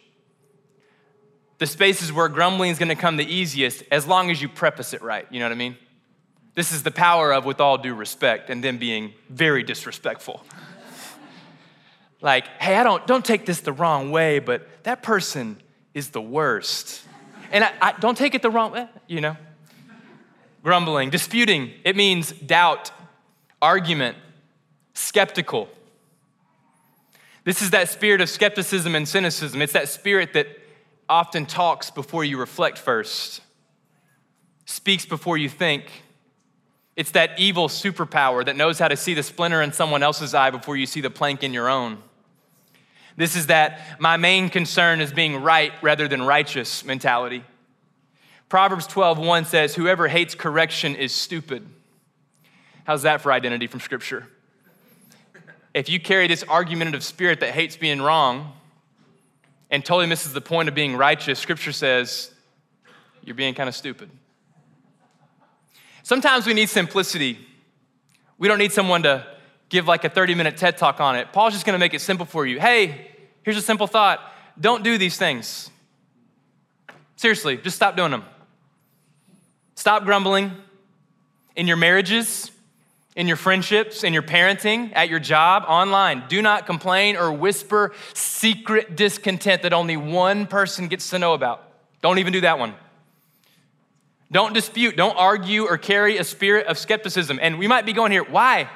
the 1.57 1.67
spaces 1.67 2.13
where 2.13 2.29
grumbling 2.29 2.71
is 2.71 2.79
going 2.79 2.89
to 2.89 2.95
come 2.95 3.17
the 3.17 3.25
easiest 3.25 3.83
as 3.91 4.07
long 4.07 4.31
as 4.31 4.41
you 4.41 4.49
preface 4.51 4.93
it 4.93 5.03
right. 5.03 5.27
You 5.31 5.41
know 5.41 5.47
what 5.47 5.53
I 5.53 5.57
mean? 5.57 5.77
This 6.55 6.73
is 6.73 6.83
the 6.83 6.91
power 6.91 7.33
of 7.33 7.45
with 7.47 7.59
all 7.61 7.79
due 7.79 7.95
respect 7.95 8.51
and 8.51 8.63
then 8.63 8.79
being 8.79 9.15
very 9.29 9.63
disrespectful. 9.63 10.45
like, 12.21 12.47
hey, 12.61 12.77
I 12.77 12.85
don't 12.85 13.07
don't 13.07 13.25
take 13.25 13.47
this 13.47 13.61
the 13.61 13.73
wrong 13.73 14.11
way, 14.11 14.39
but 14.41 14.69
that 14.85 15.03
person 15.03 15.61
is 15.95 16.11
the 16.11 16.21
worst. 16.21 17.03
And 17.51 17.65
I, 17.65 17.73
I 17.81 17.93
don't 17.93 18.17
take 18.17 18.35
it 18.35 18.43
the 18.43 18.51
wrong 18.51 18.73
way, 18.73 18.89
you 19.07 19.21
know. 19.21 19.37
grumbling. 20.63 21.11
Disputing, 21.11 21.73
it 21.85 21.97
means 21.97 22.33
doubt, 22.33 22.91
argument, 23.63 24.17
skeptical. 24.95 25.69
This 27.45 27.63
is 27.63 27.71
that 27.71 27.89
spirit 27.89 28.21
of 28.21 28.29
skepticism 28.29 28.95
and 28.95 29.09
cynicism. 29.09 29.63
It's 29.63 29.73
that 29.73 29.89
spirit 29.89 30.35
that 30.35 30.47
often 31.09 31.47
talks 31.47 31.91
before 31.91 32.25
you 32.25 32.39
reflect 32.39 32.77
first, 32.77 33.41
speaks 34.67 35.07
before 35.07 35.39
you 35.39 35.49
think. 35.49 35.91
It's 36.97 37.13
that 37.13 37.39
evil 37.39 37.69
superpower 37.69 38.45
that 38.45 38.57
knows 38.57 38.79
how 38.79 38.89
to 38.89 38.97
see 38.97 39.15
the 39.15 39.23
splinter 39.23 39.63
in 39.63 39.73
someone 39.73 40.03
else's 40.03 40.35
eye 40.35 40.51
before 40.51 40.77
you 40.77 40.85
see 40.85 41.01
the 41.01 41.11
plank 41.11 41.43
in 41.43 41.55
your 41.55 41.71
own. 41.71 42.03
This 43.19 43.35
is 43.35 43.49
that 43.49 43.81
my 43.99 44.17
main 44.17 44.49
concern 44.49 45.01
is 45.01 45.13
being 45.13 45.43
right 45.43 45.73
rather 45.83 46.07
than 46.07 46.23
righteous 46.23 46.85
mentality. 46.85 47.43
Proverbs 48.49 48.87
12:1 48.87 49.45
says, 49.45 49.75
Whoever 49.75 50.07
hates 50.07 50.37
correction 50.37 50.95
is 50.95 51.13
stupid. 51.13 51.69
How's 52.85 53.03
that 53.03 53.21
for 53.21 53.33
identity 53.33 53.67
from 53.67 53.81
Scripture? 53.81 54.29
If 55.75 55.89
you 55.89 55.99
carry 55.99 56.29
this 56.29 56.45
argumentative 56.49 57.03
spirit 57.03 57.41
that 57.41 57.51
hates 57.51 57.77
being 57.77 58.01
wrong 58.01 58.53
and 59.69 59.85
totally 59.85 60.07
misses 60.07 60.33
the 60.33 60.41
point 60.41 60.69
of 60.69 60.77
being 60.77 60.97
righteous, 60.97 61.41
Scripture 61.41 61.73
says 61.73 62.31
you're 63.25 63.35
being 63.35 63.53
kind 63.53 63.69
of 63.69 63.75
stupid. 63.75 64.11
Sometimes 66.05 66.47
we 66.47 66.55
need 66.55 66.69
simplicity. 66.69 67.37
We 68.39 68.47
don't 68.47 68.59
need 68.59 68.73
someone 68.73 69.03
to 69.03 69.27
give 69.69 69.87
like 69.87 70.05
a 70.05 70.09
30 70.09 70.35
minute 70.35 70.57
TED 70.57 70.79
talk 70.79 71.01
on 71.01 71.17
it. 71.17 71.33
Paul's 71.33 71.53
just 71.53 71.67
gonna 71.67 71.79
make 71.79 71.95
it 71.95 72.01
simple 72.01 72.27
for 72.27 72.47
you. 72.47 72.61
Hey, 72.61 73.11
here's 73.43 73.57
a 73.57 73.63
simple 73.63 73.87
thought 73.87 74.21
don't 74.61 74.83
do 74.83 74.99
these 74.99 75.17
things. 75.17 75.71
Seriously, 77.17 77.57
just 77.57 77.77
stop 77.77 77.97
doing 77.97 78.11
them. 78.11 78.25
Stop 79.75 80.05
grumbling 80.05 80.53
in 81.57 81.67
your 81.67 81.77
marriages, 81.77 82.51
in 83.17 83.27
your 83.27 83.37
friendships, 83.37 84.05
in 84.05 84.13
your 84.13 84.23
parenting, 84.23 84.93
at 84.95 85.09
your 85.09 85.19
job, 85.19 85.65
online. 85.67 86.25
Do 86.29 86.41
not 86.41 86.67
complain 86.67 87.17
or 87.17 87.33
whisper 87.33 87.93
secret 88.15 88.97
discontent 88.97 89.63
that 89.63 89.73
only 89.73 89.97
one 89.97 90.47
person 90.47 90.87
gets 90.87 91.11
to 91.11 91.19
know 91.19 91.35
about. 91.35 91.65
Don't 92.01 92.19
even 92.19 92.33
do 92.33 92.41
that 92.43 92.59
one. 92.59 92.75
Don't 94.31 94.53
dispute, 94.53 94.97
don't 94.97 95.17
argue 95.17 95.65
or 95.65 95.79
carry 95.79 96.19
a 96.19 96.25
spirit 96.25 96.67
of 96.67 96.79
skepticism. 96.79 97.39
And 97.41 97.59
we 97.59 97.67
might 97.67 97.87
be 97.87 97.93
going 97.93 98.13
here, 98.13 98.25
why? 98.25 98.69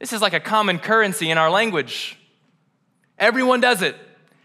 This 0.00 0.12
is 0.12 0.20
like 0.22 0.32
a 0.32 0.40
common 0.40 0.78
currency 0.78 1.30
in 1.30 1.38
our 1.38 1.50
language. 1.50 2.18
Everyone 3.18 3.60
does 3.60 3.82
it. 3.82 3.94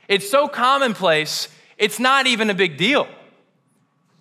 It's 0.08 0.30
so 0.30 0.48
commonplace, 0.48 1.48
it's 1.78 2.00
not 2.00 2.28
even 2.28 2.50
a 2.52 2.54
big 2.54 2.78
deal. 2.78 3.08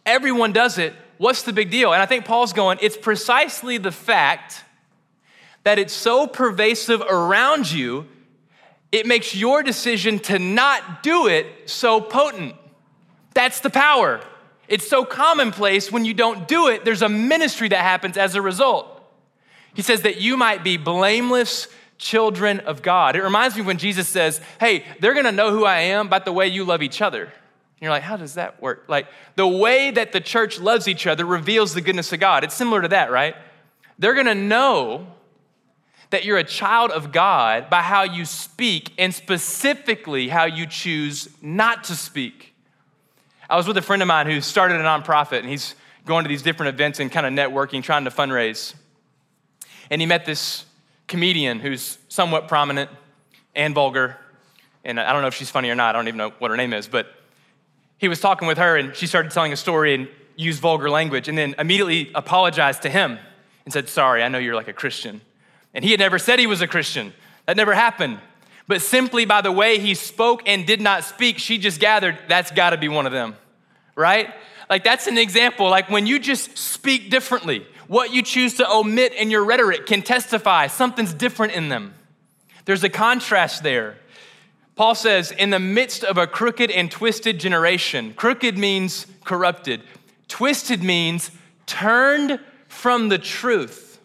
Everyone 0.07 0.53
does 0.53 0.79
it. 0.79 0.95
What's 1.19 1.43
the 1.43 1.53
big 1.53 1.71
deal? 1.71 1.93
And 1.93 2.00
I 2.00 2.07
think 2.07 2.25
Paul's 2.25 2.53
going, 2.53 2.79
it's 2.81 2.97
precisely 2.97 3.79
the 3.79 3.93
fact 3.93 4.64
that 5.64 5.79
it's 5.79 5.93
so 5.93 6.26
pervasive 6.26 7.00
around 7.03 7.71
you, 7.71 8.07
it 8.93 9.07
makes 9.07 9.35
your 9.35 9.62
decision 9.62 10.21
to 10.21 10.38
not 10.38 11.03
do 11.03 11.26
it 11.26 11.47
so 11.67 12.00
potent. 12.00 12.55
That's 13.35 13.61
the 13.61 13.71
power. 13.71 14.21
It's 14.69 14.88
so 14.88 15.05
commonplace 15.05 15.91
when 15.91 16.05
you 16.05 16.14
don't 16.14 16.47
do 16.47 16.69
it, 16.69 16.85
there's 16.85 17.03
a 17.03 17.09
ministry 17.09 17.69
that 17.69 17.81
happens 17.81 18.17
as 18.17 18.35
a 18.35 18.43
result. 18.43 18.94
He 19.75 19.83
says 19.83 20.02
that 20.02 20.21
you 20.21 20.37
might 20.37 20.64
be 20.64 20.76
blameless 20.76 21.69
children 21.99 22.61
of 22.61 22.83
God. 22.83 23.16
It 23.16 23.23
reminds 23.23 23.57
me 23.57 23.62
when 23.62 23.78
Jesus 23.78 24.09
says, 24.09 24.40
Hey, 24.59 24.85
they're 25.00 25.14
gonna 25.14 25.33
know 25.33 25.50
who 25.50 25.64
I 25.64 25.81
am 25.81 26.09
by 26.09 26.21
the 26.21 26.33
way 26.33 26.49
you 26.49 26.64
love 26.64 26.83
each 26.83 27.02
other. 27.02 27.25
And 27.25 27.33
you're 27.81 27.90
like, 27.90 28.02
How 28.02 28.16
does 28.16 28.35
that 28.35 28.62
work? 28.62 28.85
Like, 28.88 29.07
the 29.37 29.47
way 29.47 29.90
that 29.90 30.12
the 30.12 30.21
church 30.21 30.61
loves 30.61 30.88
each 30.88 31.07
other 31.07 31.25
reveals 31.25 31.75
the 31.75 31.81
goodness 31.81 32.12
of 32.12 32.21
God. 32.21 32.45
It's 32.45 32.54
similar 32.54 32.83
to 32.83 32.88
that, 32.88 33.11
right? 33.11 33.35
They're 33.99 34.14
gonna 34.14 34.35
know 34.35 35.09
that 36.11 36.25
you're 36.25 36.38
a 36.38 36.45
child 36.45 36.90
of 36.90 37.11
God 37.11 37.69
by 37.69 37.83
how 37.83 38.04
you 38.04 38.25
speak 38.25 38.93
and 38.99 39.12
specifically 39.12 40.28
how 40.28 40.45
you 40.45 40.66
choose 40.66 41.28
not 41.43 41.85
to 41.85 41.97
speak. 41.97 42.54
I 43.50 43.57
was 43.57 43.66
with 43.66 43.76
a 43.76 43.83
friend 43.83 44.00
of 44.00 44.09
mine 44.09 44.26
who 44.26 44.40
started 44.40 44.81
a 44.81 44.85
nonprofit 44.85 45.40
and 45.40 45.49
he's 45.49 45.75
going 46.07 46.25
to 46.25 46.28
these 46.28 46.43
different 46.43 46.75
events 46.75 47.00
and 47.00 47.11
kind 47.11 47.26
of 47.26 47.33
networking, 47.33 47.83
trying 47.83 48.04
to 48.04 48.11
fundraise 48.11 48.75
and 49.91 50.00
he 50.00 50.07
met 50.07 50.25
this 50.25 50.64
comedian 51.07 51.61
who's 51.61 51.99
somewhat 52.09 52.49
prominent 52.49 52.91
and 53.55 53.75
vulgar. 53.75 54.17
And 54.85 54.99
I 54.99 55.12
don't 55.12 55.23
know 55.23 55.29
if 55.29 55.35
she's 55.35 55.50
funny 55.50 55.71
or 55.71 55.75
not, 55.75 55.95
I 55.95 55.99
don't 55.99 56.09
even 56.09 56.19
know 56.19 56.33
what 56.38 56.50
her 56.50 56.57
name 56.57 56.73
is, 56.73 56.87
but 56.87 57.07
he 57.99 58.09
was 58.09 58.21
talking 58.21 58.49
with 58.49 58.59
her 58.59 58.76
and 58.76 58.95
she 58.95 59.07
started 59.07 59.33
telling 59.33 59.53
a 59.53 59.57
story 59.57 59.95
and 59.95 60.09
used 60.37 60.61
vulgar 60.61 60.91
language 60.91 61.29
and 61.29 61.38
then 61.38 61.55
immediately 61.59 62.11
apologized 62.14 62.83
to 62.83 62.91
him 62.91 63.19
and 63.64 63.73
said, 63.73 63.88
Sorry, 63.88 64.23
I 64.23 64.29
know 64.29 64.38
you're 64.38 64.55
like 64.55 64.69
a 64.69 64.73
Christian. 64.73 65.21
And 65.73 65.85
he 65.85 65.91
had 65.91 66.00
never 66.00 66.19
said 66.19 66.38
he 66.38 66.47
was 66.47 66.61
a 66.61 66.67
Christian, 66.67 67.12
that 67.47 67.57
never 67.57 67.75
happened. 67.75 68.19
But 68.67 68.81
simply 68.81 69.25
by 69.25 69.43
the 69.43 69.53
way 69.53 69.79
he 69.79 69.95
spoke 69.95 70.43
and 70.47 70.67
did 70.67 70.81
not 70.81 71.05
speak, 71.05 71.38
she 71.38 71.59
just 71.59 71.81
gathered 71.81 72.19
that's 72.29 72.50
gotta 72.50 72.76
be 72.76 72.88
one 72.88 73.07
of 73.07 73.12
them, 73.12 73.37
right? 73.95 74.33
Like 74.71 74.85
that's 74.85 75.07
an 75.07 75.19
example. 75.19 75.69
Like 75.69 75.91
when 75.91 76.07
you 76.07 76.19
just 76.19 76.57
speak 76.57 77.11
differently, 77.11 77.67
what 77.87 78.12
you 78.12 78.23
choose 78.23 78.55
to 78.55 78.71
omit 78.71 79.12
in 79.14 79.31
your 79.31 79.45
rhetoric 79.45 79.87
can 79.87 80.03
testify 80.03 80.67
something's 80.67 81.12
different 81.12 81.53
in 81.53 81.69
them. 81.69 81.95
There's 82.64 82.85
a 82.85 82.88
contrast 82.88 83.62
there. 83.62 83.97
Paul 84.76 84.95
says, 84.95 85.31
in 85.31 85.50
the 85.50 85.59
midst 85.59 86.03
of 86.03 86.19
a 86.19 86.26
crooked 86.26 86.71
and 86.71 86.91
twisted 86.91 87.38
generation, 87.38 88.14
crooked 88.14 88.59
means 88.59 89.07
corrupted, 89.25 89.83
twisted 90.29 90.83
means 90.83 91.31
turned 91.67 92.41
from 92.67 93.09
the 93.09 93.19
truth, 93.19 94.00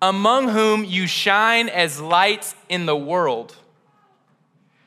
among 0.00 0.48
whom 0.48 0.84
you 0.84 1.06
shine 1.06 1.68
as 1.68 2.00
lights 2.00 2.54
in 2.68 2.86
the 2.86 2.96
world. 2.96 3.56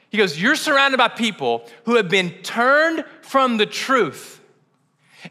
He 0.09 0.17
goes, 0.17 0.41
You're 0.41 0.55
surrounded 0.55 0.97
by 0.97 1.09
people 1.09 1.67
who 1.85 1.95
have 1.95 2.09
been 2.09 2.31
turned 2.43 3.03
from 3.21 3.57
the 3.57 3.65
truth 3.65 4.40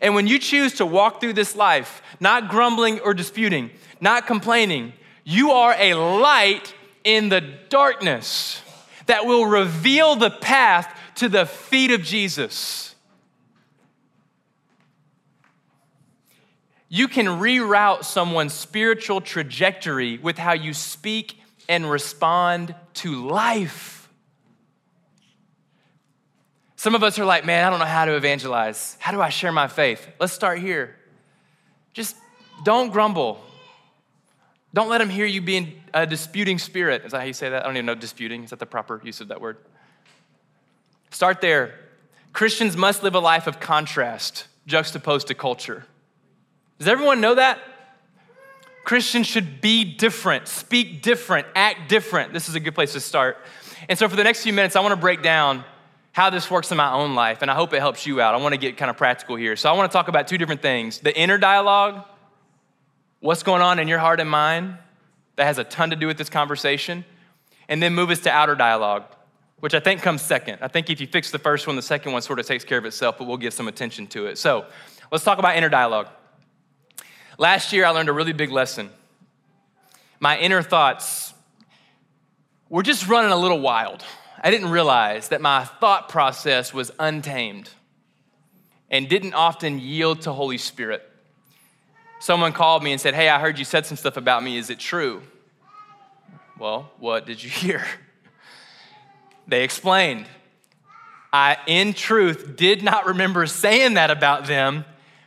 and 0.01 0.15
when 0.15 0.27
you 0.27 0.39
choose 0.39 0.75
to 0.75 0.87
walk 0.87 1.21
through 1.21 1.33
this 1.33 1.57
life, 1.57 2.03
not 2.21 2.49
grumbling 2.49 3.01
or 3.01 3.15
disputing, 3.15 3.71
not 4.01 4.27
complaining, 4.27 4.93
you 5.25 5.51
are 5.53 5.75
a 5.79 5.95
light 5.95 6.75
in 7.05 7.29
the 7.29 7.41
darkness 7.41 8.63
that 9.07 9.27
will 9.27 9.47
reveal 9.47 10.17
the 10.17 10.31
path 10.31 10.97
to 11.17 11.29
the 11.29 11.47
feet 11.47 11.91
of 11.91 12.03
Jesus. 12.03 12.95
You 16.89 17.07
can 17.09 17.27
reroute 17.27 18.05
someone's 18.05 18.53
spiritual 18.53 19.21
trajectory 19.21 20.19
with 20.19 20.39
how 20.39 20.55
you 20.55 20.75
speak 20.75 21.41
and 21.69 21.89
respond 21.89 22.75
to 22.95 23.29
life. 23.29 24.00
Some 26.81 26.95
of 26.95 27.03
us 27.03 27.19
are 27.19 27.27
like, 27.27 27.45
man, 27.45 27.67
I 27.67 27.69
don't 27.69 27.79
know 27.79 27.85
how 27.85 28.07
to 28.07 28.17
evangelize. 28.17 28.97
How 29.01 29.13
do 29.13 29.21
I 29.21 29.29
share 29.29 29.53
my 29.53 29.69
faith? 29.69 30.09
Let's 30.19 30.33
start 30.33 30.61
here. 30.61 30.97
Just 31.93 32.17
don't 32.65 32.91
grumble. 32.91 33.39
Don't 34.73 34.89
let 34.89 34.97
them 34.97 35.11
hear 35.11 35.27
you 35.27 35.43
being 35.43 35.83
a 35.93 36.07
disputing 36.07 36.57
spirit. 36.57 37.05
Is 37.05 37.13
that 37.13 37.19
how 37.19 37.27
you 37.27 37.35
say 37.35 37.51
that? 37.51 37.65
I 37.65 37.67
don't 37.67 37.77
even 37.77 37.85
know 37.85 37.95
disputing. 37.95 38.45
Is 38.45 38.49
that 38.49 38.61
the 38.61 38.65
proper 38.65 38.99
use 39.05 39.21
of 39.21 39.29
that 39.29 39.43
word? 39.43 39.59
Start 41.11 41.43
there. 41.43 41.75
Christians 42.33 42.79
must 42.79 43.03
live 43.03 43.15
a 43.15 43.21
life 43.21 43.47
of 43.47 43.61
contrast, 43.61 44.47
juxtaposed 44.67 45.27
to 45.27 45.35
culture. 45.35 45.85
Does 46.79 46.89
everyone 46.89 47.21
know 47.21 47.35
that? 47.35 47.59
Christians 48.85 49.27
should 49.27 49.61
be 49.61 49.85
different, 49.85 50.49
speak 50.49 51.03
different, 51.03 51.47
act 51.55 51.91
different. 51.91 52.33
This 52.33 52.49
is 52.49 52.55
a 52.55 52.61
good 52.61 52.75
place 52.75 52.95
to 52.95 53.01
start. 53.01 53.37
And 53.91 53.99
so, 53.99 54.09
for 54.09 54.17
the 54.17 54.25
next 54.25 54.45
few 54.45 54.55
minutes, 54.55 54.77
I 54.77 54.81
want 54.81 54.93
to 54.93 54.97
break 54.97 55.23
down 55.23 55.63
how 56.13 56.31
this 56.31 56.51
works 56.51 56.71
in 56.71 56.77
my 56.77 56.93
own 56.93 57.15
life, 57.15 57.43
and 57.43 57.51
I 57.51 57.55
hope 57.55 57.73
it 57.73 57.79
helps 57.79 58.07
you 58.07 58.21
out. 58.21 58.35
I 58.35 58.39
want 58.39 58.53
to 58.53 58.59
get 58.59 58.77
kind 58.77 58.91
of 58.91 58.97
practical 58.97 59.37
here. 59.37 59.55
So 59.57 59.71
I 59.71 59.73
want 59.77 59.91
to 59.91 59.93
talk 59.97 60.09
about 60.09 60.27
two 60.27 60.39
different 60.39 60.63
things 60.63 60.99
the 60.99 61.17
inner 61.17 61.39
dialogue, 61.39 62.05
what's 63.21 63.43
going 63.43 63.63
on 63.63 63.79
in 63.79 63.89
your 63.89 63.99
heart 63.99 64.21
and 64.21 64.29
mind, 64.29 64.77
that 65.37 65.45
has 65.45 65.59
a 65.59 65.65
ton 65.65 65.91
to 65.91 65.97
do 65.97 66.07
with 66.07 66.19
this 66.19 66.29
conversation, 66.29 67.05
and 67.69 67.83
then 67.83 67.95
move 67.95 68.11
us 68.11 68.21
to 68.21 68.31
outer 68.31 68.55
dialogue, 68.55 69.05
which 69.61 69.75
I 69.75 69.81
think 69.81 70.03
comes 70.03 70.23
second. 70.23 70.59
I 70.61 70.69
think 70.69 70.91
if 70.91 71.01
you 71.01 71.07
fix 71.07 71.31
the 71.31 71.39
first 71.39 71.67
one, 71.67 71.77
the 71.77 71.83
second 71.83 72.13
one 72.13 72.23
sort 72.23 72.39
of 72.39 72.47
takes 72.47 72.65
care 72.65 72.79
of 72.79 72.85
itself, 72.85 73.19
but 73.19 73.27
we'll 73.27 73.37
give 73.37 73.55
some 73.55 73.69
attention 73.69 74.07
to 74.09 74.27
it. 74.27 74.39
So 74.39 74.67
let's 75.13 75.23
talk 75.23 75.39
about 75.39 75.57
inner 75.57 75.69
dialogue. 75.69 76.09
Last 77.39 77.73
year, 77.73 77.87
I 77.87 77.91
learned 77.91 78.09
a 78.09 78.13
really 78.13 78.33
big 78.33 78.51
lesson. 78.51 78.91
My 80.19 80.39
inner 80.39 80.61
thoughts 80.61 81.33
were 82.69 82.83
just 82.83 83.09
running 83.09 83.31
a 83.31 83.37
little 83.37 83.61
wild. 83.61 84.05
I 84.41 84.51
didn't 84.51 84.71
realize 84.71 85.29
that 85.29 85.41
my 85.41 85.65
thought 85.65 86.09
process 86.09 86.73
was 86.73 86.91
untamed 86.99 87.69
and 88.91 89.09
didn't 89.09 89.35
often 89.35 89.79
yield 89.79 90.23
to 90.23 90.33
Holy 90.33 90.57
Spirit. 90.59 91.07
Someone 92.21 92.53
called 92.53 92.83
me 92.83 92.93
and 92.93 93.01
said, 93.01 93.15
Hey, 93.15 93.29
I 93.29 93.39
heard 93.39 93.59
you 93.59 93.65
said 93.65 93.85
some 93.87 93.97
stuff 93.97 94.17
about 94.17 94.43
me. 94.43 94.57
Is 94.57 94.71
it 94.71 94.79
true? 94.79 95.23
Well, 96.59 96.91
what 96.99 97.27
did 97.27 97.43
you 97.43 97.51
hear? 97.65 97.85
They 99.47 99.65
explained. 99.65 100.27
I, 101.33 101.59
in 101.67 101.93
truth, 101.95 102.57
did 102.57 102.83
not 102.83 103.07
remember 103.07 103.47
saying 103.47 103.95
that 103.95 104.11
about 104.11 104.47
them, 104.47 104.85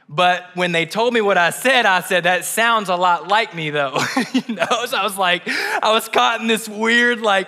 But 0.09 0.49
when 0.55 0.73
they 0.73 0.85
told 0.85 1.13
me 1.13 1.21
what 1.21 1.37
I 1.37 1.49
said, 1.51 1.85
I 1.85 2.01
said, 2.01 2.23
that 2.25 2.45
sounds 2.45 2.89
a 2.89 2.95
lot 2.95 3.27
like 3.27 3.55
me 3.55 3.69
though. 3.69 3.97
you 4.33 4.55
know, 4.55 4.85
so 4.85 4.97
I 4.97 5.03
was 5.03 5.17
like, 5.17 5.43
I 5.47 5.91
was 5.91 6.09
caught 6.09 6.41
in 6.41 6.47
this 6.47 6.67
weird, 6.67 7.21
like, 7.21 7.47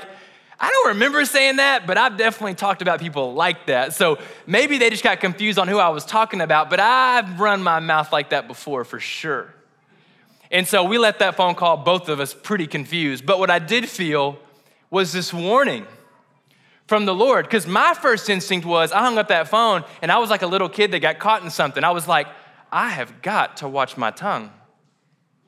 I 0.59 0.69
don't 0.69 0.87
remember 0.89 1.25
saying 1.25 1.57
that, 1.57 1.85
but 1.85 1.97
I've 1.97 2.17
definitely 2.17 2.55
talked 2.55 2.81
about 2.81 2.99
people 2.99 3.33
like 3.33 3.65
that. 3.67 3.93
So 3.93 4.19
maybe 4.47 4.77
they 4.77 4.89
just 4.89 5.03
got 5.03 5.19
confused 5.19 5.59
on 5.59 5.67
who 5.67 5.77
I 5.77 5.89
was 5.89 6.05
talking 6.05 6.41
about, 6.41 6.69
but 6.69 6.79
I've 6.79 7.39
run 7.39 7.61
my 7.61 7.79
mouth 7.79 8.13
like 8.13 8.29
that 8.29 8.47
before 8.47 8.85
for 8.85 8.99
sure. 8.99 9.53
And 10.51 10.67
so 10.67 10.83
we 10.83 10.97
let 10.97 11.19
that 11.19 11.35
phone 11.35 11.55
call, 11.55 11.77
both 11.77 12.07
of 12.07 12.19
us, 12.19 12.33
pretty 12.33 12.67
confused. 12.67 13.25
But 13.25 13.39
what 13.39 13.49
I 13.49 13.59
did 13.59 13.89
feel 13.89 14.39
was 14.89 15.11
this 15.11 15.33
warning 15.33 15.85
from 16.87 17.05
the 17.05 17.15
Lord. 17.15 17.45
Because 17.45 17.67
my 17.67 17.93
first 17.93 18.29
instinct 18.29 18.65
was 18.65 18.91
I 18.91 18.99
hung 18.99 19.17
up 19.17 19.27
that 19.29 19.47
phone 19.47 19.83
and 20.01 20.11
I 20.11 20.19
was 20.19 20.29
like 20.29 20.41
a 20.41 20.47
little 20.47 20.69
kid 20.69 20.91
that 20.91 20.99
got 20.99 21.19
caught 21.19 21.43
in 21.43 21.49
something. 21.49 21.83
I 21.83 21.91
was 21.91 22.07
like, 22.07 22.27
I 22.71 22.89
have 22.89 23.21
got 23.21 23.57
to 23.57 23.67
watch 23.67 23.97
my 23.97 24.11
tongue. 24.11 24.51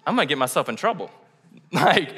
I'm 0.06 0.16
gonna 0.16 0.26
get 0.26 0.38
myself 0.38 0.70
in 0.70 0.76
trouble. 0.76 1.12
like, 1.72 2.14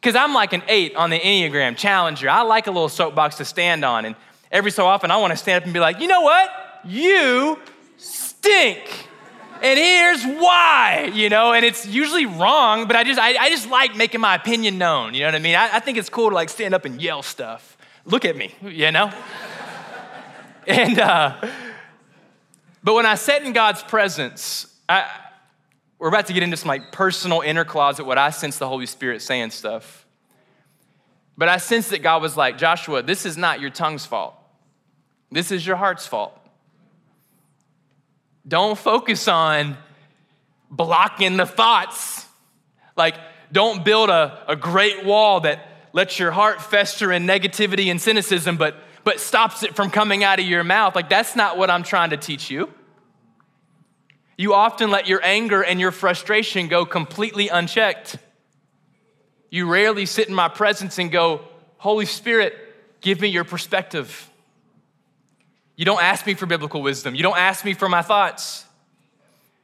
because 0.00 0.16
I'm 0.16 0.32
like 0.32 0.52
an 0.52 0.62
eight 0.68 0.96
on 0.96 1.10
the 1.10 1.18
Enneagram 1.20 1.76
Challenger. 1.76 2.30
I 2.30 2.42
like 2.42 2.66
a 2.66 2.70
little 2.70 2.88
soapbox 2.88 3.36
to 3.36 3.44
stand 3.44 3.84
on. 3.84 4.06
And 4.06 4.16
every 4.50 4.70
so 4.70 4.86
often 4.86 5.10
I 5.10 5.18
wanna 5.18 5.36
stand 5.36 5.58
up 5.58 5.64
and 5.64 5.74
be 5.74 5.80
like, 5.80 6.00
you 6.00 6.08
know 6.08 6.22
what? 6.22 6.50
You 6.84 7.58
stink. 7.98 9.08
And 9.62 9.78
here's 9.78 10.24
why, 10.24 11.10
you 11.12 11.28
know, 11.28 11.52
and 11.52 11.66
it's 11.66 11.86
usually 11.86 12.24
wrong, 12.24 12.86
but 12.86 12.96
I 12.96 13.04
just 13.04 13.20
I, 13.20 13.36
I 13.36 13.50
just 13.50 13.68
like 13.68 13.94
making 13.94 14.20
my 14.20 14.34
opinion 14.34 14.78
known. 14.78 15.12
You 15.12 15.20
know 15.20 15.26
what 15.26 15.34
I 15.34 15.40
mean? 15.40 15.54
I, 15.54 15.76
I 15.76 15.80
think 15.80 15.98
it's 15.98 16.08
cool 16.08 16.30
to 16.30 16.34
like 16.34 16.48
stand 16.48 16.74
up 16.74 16.86
and 16.86 17.00
yell 17.00 17.22
stuff. 17.22 17.76
Look 18.06 18.24
at 18.24 18.36
me, 18.36 18.54
you 18.62 18.90
know? 18.90 19.12
and 20.66 20.98
uh, 20.98 21.36
but 22.82 22.94
when 22.94 23.04
I 23.04 23.16
sat 23.16 23.42
in 23.42 23.52
God's 23.52 23.82
presence, 23.82 24.66
I, 24.88 25.10
we're 26.00 26.08
about 26.08 26.26
to 26.26 26.32
get 26.32 26.42
into 26.42 26.56
some 26.56 26.68
like 26.68 26.90
personal 26.90 27.42
inner 27.42 27.64
closet, 27.64 28.04
what 28.04 28.16
I 28.16 28.30
sense 28.30 28.56
the 28.56 28.66
Holy 28.66 28.86
Spirit 28.86 29.20
saying 29.20 29.50
stuff. 29.50 30.06
But 31.36 31.48
I 31.48 31.58
sense 31.58 31.90
that 31.90 32.02
God 32.02 32.22
was 32.22 32.36
like, 32.36 32.58
Joshua, 32.58 33.02
this 33.02 33.26
is 33.26 33.36
not 33.36 33.60
your 33.60 33.70
tongue's 33.70 34.06
fault. 34.06 34.34
This 35.30 35.52
is 35.52 35.64
your 35.64 35.76
heart's 35.76 36.06
fault. 36.06 36.36
Don't 38.48 38.78
focus 38.78 39.28
on 39.28 39.76
blocking 40.70 41.36
the 41.36 41.46
thoughts. 41.46 42.26
Like, 42.96 43.16
don't 43.52 43.84
build 43.84 44.08
a, 44.08 44.42
a 44.48 44.56
great 44.56 45.04
wall 45.04 45.40
that 45.40 45.66
lets 45.92 46.18
your 46.18 46.30
heart 46.30 46.62
fester 46.62 47.12
in 47.12 47.26
negativity 47.26 47.90
and 47.90 48.00
cynicism, 48.00 48.56
but, 48.56 48.76
but 49.04 49.20
stops 49.20 49.62
it 49.62 49.76
from 49.76 49.90
coming 49.90 50.24
out 50.24 50.38
of 50.40 50.46
your 50.46 50.64
mouth. 50.64 50.94
Like, 50.94 51.08
that's 51.08 51.36
not 51.36 51.58
what 51.58 51.70
I'm 51.70 51.82
trying 51.82 52.10
to 52.10 52.16
teach 52.16 52.50
you. 52.50 52.72
You 54.40 54.54
often 54.54 54.90
let 54.90 55.06
your 55.06 55.20
anger 55.22 55.62
and 55.62 55.78
your 55.78 55.90
frustration 55.90 56.68
go 56.68 56.86
completely 56.86 57.48
unchecked. 57.48 58.16
You 59.50 59.70
rarely 59.70 60.06
sit 60.06 60.30
in 60.30 60.34
my 60.34 60.48
presence 60.48 60.96
and 60.98 61.12
go, 61.12 61.42
Holy 61.76 62.06
Spirit, 62.06 62.54
give 63.02 63.20
me 63.20 63.28
your 63.28 63.44
perspective. 63.44 64.30
You 65.76 65.84
don't 65.84 66.02
ask 66.02 66.26
me 66.26 66.32
for 66.32 66.46
biblical 66.46 66.80
wisdom. 66.80 67.14
You 67.14 67.22
don't 67.22 67.36
ask 67.36 67.66
me 67.66 67.74
for 67.74 67.86
my 67.86 68.00
thoughts. 68.00 68.64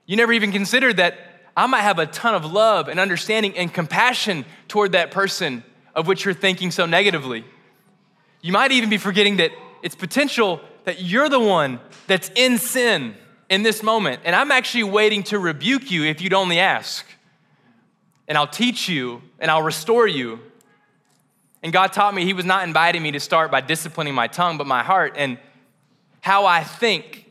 You 0.04 0.14
never 0.14 0.34
even 0.34 0.52
consider 0.52 0.92
that 0.92 1.16
I 1.56 1.66
might 1.66 1.80
have 1.80 1.98
a 1.98 2.04
ton 2.04 2.34
of 2.34 2.44
love 2.44 2.88
and 2.88 3.00
understanding 3.00 3.56
and 3.56 3.72
compassion 3.72 4.44
toward 4.68 4.92
that 4.92 5.10
person 5.10 5.64
of 5.94 6.06
which 6.06 6.26
you're 6.26 6.34
thinking 6.34 6.70
so 6.70 6.84
negatively. 6.84 7.46
You 8.42 8.52
might 8.52 8.72
even 8.72 8.90
be 8.90 8.98
forgetting 8.98 9.38
that 9.38 9.52
it's 9.82 9.94
potential 9.94 10.60
that 10.84 11.00
you're 11.00 11.30
the 11.30 11.40
one 11.40 11.80
that's 12.08 12.30
in 12.34 12.58
sin 12.58 13.14
in 13.48 13.62
this 13.62 13.82
moment. 13.82 14.22
And 14.24 14.34
I'm 14.34 14.50
actually 14.50 14.84
waiting 14.84 15.22
to 15.24 15.38
rebuke 15.38 15.90
you 15.90 16.04
if 16.04 16.20
you'd 16.20 16.32
only 16.32 16.58
ask. 16.58 17.06
And 18.28 18.36
I'll 18.36 18.46
teach 18.46 18.88
you 18.88 19.22
and 19.38 19.50
I'll 19.50 19.62
restore 19.62 20.06
you. 20.06 20.40
And 21.62 21.72
God 21.72 21.92
taught 21.92 22.14
me 22.14 22.24
He 22.24 22.32
was 22.32 22.44
not 22.44 22.66
inviting 22.66 23.02
me 23.02 23.12
to 23.12 23.20
start 23.20 23.50
by 23.50 23.60
disciplining 23.60 24.14
my 24.14 24.26
tongue, 24.26 24.58
but 24.58 24.66
my 24.66 24.82
heart 24.82 25.14
and 25.16 25.38
how 26.20 26.46
I 26.46 26.62
think. 26.62 27.24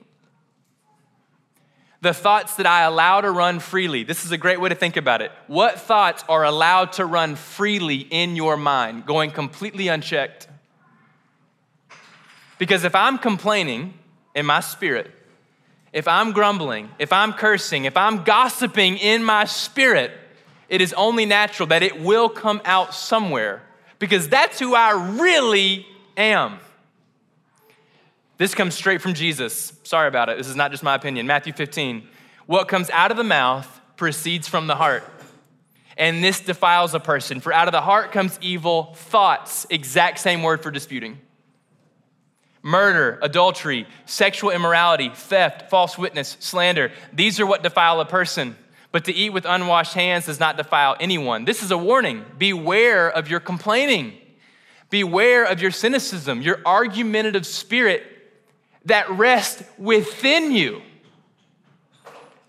The 2.01 2.13
thoughts 2.13 2.57
that 2.57 2.67
I 2.67 2.83
allow 2.83 3.21
to 3.21 3.31
run 3.31 3.59
freely. 3.59 4.03
This 4.03 4.25
is 4.25 4.31
a 4.31 4.37
great 4.37 4.61
way 4.61 4.69
to 4.69 4.75
think 4.75 4.95
about 4.95 5.21
it. 5.21 5.31
What 5.47 5.79
thoughts 5.79 6.23
are 6.29 6.43
allowed 6.43 6.93
to 6.93 7.05
run 7.05 7.35
freely 7.35 7.95
in 7.97 8.35
your 8.35 8.57
mind, 8.57 9.07
going 9.07 9.31
completely 9.31 9.87
unchecked? 9.87 10.47
Because 12.57 12.83
if 12.83 12.93
I'm 12.93 13.17
complaining 13.17 13.95
in 14.35 14.45
my 14.45 14.59
spirit, 14.59 15.11
if 15.95 16.09
I'm 16.09 16.33
grumbling, 16.33 16.89
if 16.99 17.13
I'm 17.13 17.31
cursing, 17.31 17.85
if 17.85 17.95
I'm 17.95 18.25
gossiping 18.25 18.97
in 18.97 19.23
my 19.23 19.45
spirit, 19.45 20.11
it 20.67 20.81
is 20.81 20.91
only 20.91 21.25
natural 21.25 21.67
that 21.67 21.83
it 21.83 22.01
will 22.01 22.27
come 22.27 22.61
out 22.65 22.93
somewhere 22.93 23.63
because 23.97 24.27
that's 24.27 24.59
who 24.59 24.75
I 24.75 25.15
really 25.17 25.87
am. 26.17 26.59
This 28.37 28.53
comes 28.53 28.75
straight 28.75 29.01
from 29.01 29.13
Jesus. 29.13 29.71
Sorry 29.83 30.09
about 30.09 30.27
it. 30.27 30.37
This 30.37 30.49
is 30.49 30.57
not 30.57 30.71
just 30.71 30.83
my 30.83 30.95
opinion. 30.95 31.27
Matthew 31.27 31.53
15. 31.53 32.05
What 32.45 32.67
comes 32.67 32.89
out 32.89 33.09
of 33.09 33.15
the 33.15 33.23
mouth 33.23 33.79
proceeds 33.95 34.49
from 34.49 34.67
the 34.67 34.75
heart. 34.75 35.09
And 35.95 36.21
this 36.21 36.41
defiles 36.41 36.93
a 36.93 36.99
person. 36.99 37.39
For 37.39 37.53
out 37.53 37.69
of 37.69 37.71
the 37.71 37.79
heart 37.79 38.11
comes 38.11 38.37
evil 38.41 38.95
thoughts, 38.95 39.65
exact 39.69 40.19
same 40.19 40.43
word 40.43 40.61
for 40.61 40.71
disputing. 40.71 41.19
Murder, 42.65 43.19
adultery, 43.21 43.85
sexual 44.07 44.49
immorality, 44.49 45.09
theft, 45.13 45.69
false 45.69 45.99
witness, 45.99 46.35
slander. 46.39 46.91
These 47.13 47.39
are 47.39 47.45
what 47.45 47.61
defile 47.61 47.99
a 47.99 48.05
person. 48.05 48.55
But 48.91 49.05
to 49.05 49.13
eat 49.13 49.29
with 49.29 49.45
unwashed 49.45 49.93
hands 49.93 50.25
does 50.25 50.39
not 50.39 50.57
defile 50.57 50.95
anyone. 50.99 51.45
This 51.45 51.61
is 51.61 51.69
a 51.69 51.77
warning. 51.77 52.25
Beware 52.39 53.07
of 53.07 53.29
your 53.29 53.39
complaining. 53.39 54.13
Beware 54.89 55.45
of 55.45 55.61
your 55.61 55.69
cynicism, 55.69 56.41
your 56.41 56.59
argumentative 56.65 57.45
spirit 57.45 58.01
that 58.85 59.11
rests 59.11 59.63
within 59.77 60.51
you. 60.51 60.81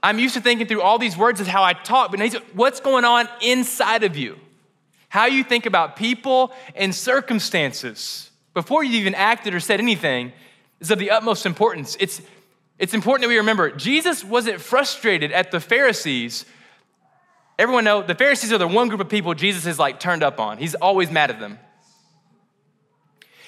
I'm 0.03 0.19
used 0.19 0.33
to 0.33 0.41
thinking 0.41 0.67
through 0.67 0.81
all 0.81 0.99
these 0.99 1.15
words 1.15 1.43
as 1.43 1.47
how 1.47 1.63
I 1.63 1.75
talk, 1.75 2.11
but 2.11 2.43
what's 2.55 2.81
going 2.81 3.05
on 3.05 3.29
inside 3.43 4.03
of 4.03 4.17
you? 4.17 4.39
How 5.11 5.27
you 5.27 5.45
think 5.45 5.67
about 5.67 5.97
people 5.97 6.55
and 6.75 6.95
circumstances 6.95 8.26
before 8.57 8.83
you 8.83 8.99
even 8.99 9.15
acted 9.15 9.55
or 9.55 9.61
said 9.61 9.81
anything 9.81 10.33
is 10.81 10.91
of 10.91 10.99
the 10.99 11.11
utmost 11.11 11.45
importance. 11.45 11.95
It's, 12.01 12.23
it's 12.79 12.95
important 12.95 13.25
that 13.25 13.29
we 13.29 13.37
remember 13.37 13.71
Jesus 13.71 14.25
wasn't 14.25 14.63
frustrated 14.63 15.31
at 15.31 15.51
the 15.51 15.61
Pharisees. 15.61 16.47
Everyone 17.59 17.85
know 17.85 18.01
the 18.01 18.15
Pharisees 18.15 18.55
are 18.55 18.59
the 18.59 18.67
one 18.67 18.89
group 18.89 19.03
of 19.03 19.11
people 19.11 19.35
Jesus 19.35 19.67
is 19.67 19.79
like 19.79 20.01
turned 20.01 20.23
up 20.23 20.41
on. 20.41 20.57
He's 20.57 20.75
always 20.75 21.11
mad 21.11 21.29
at 21.29 21.39
them. 21.39 21.59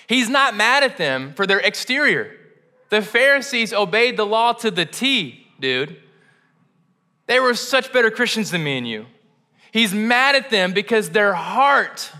He's 0.06 0.28
not 0.28 0.54
mad 0.54 0.82
at 0.82 0.98
them 0.98 1.32
for 1.32 1.46
their 1.46 1.60
exterior. 1.60 2.30
The 2.90 3.00
Pharisees 3.00 3.72
obeyed 3.72 4.18
the 4.18 4.26
law 4.26 4.52
to 4.52 4.70
the 4.70 4.84
T, 4.84 5.46
dude. 5.58 5.96
They 7.24 7.40
were 7.40 7.54
such 7.54 7.94
better 7.94 8.10
Christians 8.10 8.50
than 8.50 8.62
me 8.62 8.76
and 8.76 8.86
you. 8.86 9.06
He's 9.72 9.94
mad 9.94 10.34
at 10.34 10.50
them 10.50 10.74
because 10.74 11.08
their 11.08 11.32
heart 11.32 12.12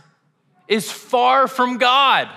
is 0.69 0.91
far 0.91 1.49
from 1.49 1.77
God. 1.77 2.31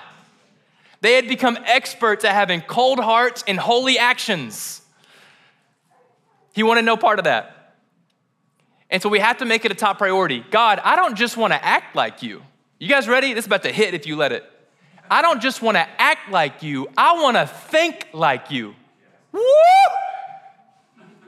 They 1.02 1.14
had 1.14 1.28
become 1.28 1.58
experts 1.66 2.24
at 2.24 2.34
having 2.34 2.62
cold 2.62 3.00
hearts 3.00 3.44
and 3.48 3.60
holy 3.60 3.98
actions. 3.98 4.82
He 6.54 6.64
wanted 6.64 6.86
no 6.86 6.96
part 6.96 7.20
of 7.20 7.26
that. 7.26 7.76
And 8.90 9.02
so 9.02 9.10
we 9.10 9.20
have 9.20 9.38
to 9.38 9.46
make 9.46 9.66
it 9.66 9.72
a 9.72 9.76
top 9.76 9.98
priority. 9.98 10.46
God, 10.52 10.80
I 10.84 10.96
don't 10.96 11.16
just 11.16 11.38
want 11.38 11.54
to 11.54 11.64
act 11.64 11.96
like 11.96 12.22
you. 12.22 12.44
You 12.78 12.88
guys 12.88 13.08
ready? 13.08 13.34
This 13.34 13.44
is 13.44 13.48
about 13.48 13.64
to 13.64 13.72
hit 13.72 13.94
if 13.94 14.06
you 14.06 14.16
let 14.16 14.32
it. 14.32 14.44
I 15.10 15.22
don't 15.22 15.42
just 15.42 15.62
want 15.62 15.76
to 15.76 15.88
act 16.02 16.32
like 16.32 16.64
you, 16.64 16.88
I 16.98 17.22
want 17.22 17.36
to 17.36 17.46
think 17.46 18.08
like 18.14 18.50
you. 18.50 18.76
Woo! 19.34 19.42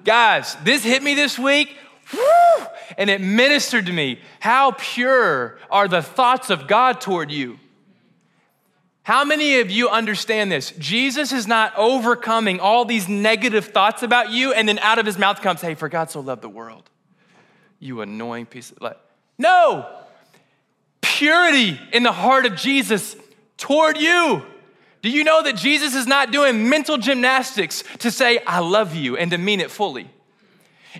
Guys, 0.05 0.55
this 0.63 0.83
hit 0.83 1.03
me 1.03 1.15
this 1.15 1.37
week. 1.37 1.75
Woo! 2.13 2.65
And 2.97 3.09
it 3.09 3.21
ministered 3.21 3.85
to 3.87 3.93
me. 3.93 4.19
How 4.39 4.71
pure 4.71 5.57
are 5.69 5.87
the 5.87 6.01
thoughts 6.01 6.49
of 6.49 6.67
God 6.67 7.01
toward 7.01 7.29
you? 7.31 7.59
How 9.03 9.25
many 9.25 9.59
of 9.59 9.69
you 9.69 9.89
understand 9.89 10.49
this? 10.49 10.71
Jesus 10.79 11.33
is 11.33 11.45
not 11.45 11.73
overcoming 11.75 12.61
all 12.61 12.85
these 12.85 13.09
negative 13.09 13.65
thoughts 13.65 14.01
about 14.01 14.31
you, 14.31 14.53
and 14.53 14.67
then 14.67 14.79
out 14.79 14.97
of 14.97 15.05
his 15.05 15.17
mouth 15.17 15.41
comes, 15.41 15.61
Hey, 15.61 15.75
for 15.75 15.89
God 15.89 16.09
so 16.09 16.21
loved 16.21 16.41
the 16.41 16.49
world. 16.49 16.89
You 17.79 17.99
annoying 17.99 18.45
piece 18.45 18.71
of 18.71 18.81
like. 18.81 18.97
No! 19.37 19.89
Purity 21.01 21.79
in 21.91 22.03
the 22.03 22.13
heart 22.13 22.45
of 22.45 22.55
Jesus 22.55 23.17
toward 23.57 23.97
you. 23.97 24.41
Do 25.01 25.09
you 25.09 25.25
know 25.25 25.43
that 25.43 25.57
Jesus 25.57 25.95
is 25.95 26.07
not 26.07 26.31
doing 26.31 26.69
mental 26.69 26.97
gymnastics 26.97 27.83
to 27.99 28.09
say, 28.09 28.39
I 28.47 28.59
love 28.59 28.95
you 28.95 29.17
and 29.17 29.31
to 29.31 29.37
mean 29.37 29.59
it 29.59 29.69
fully? 29.69 30.09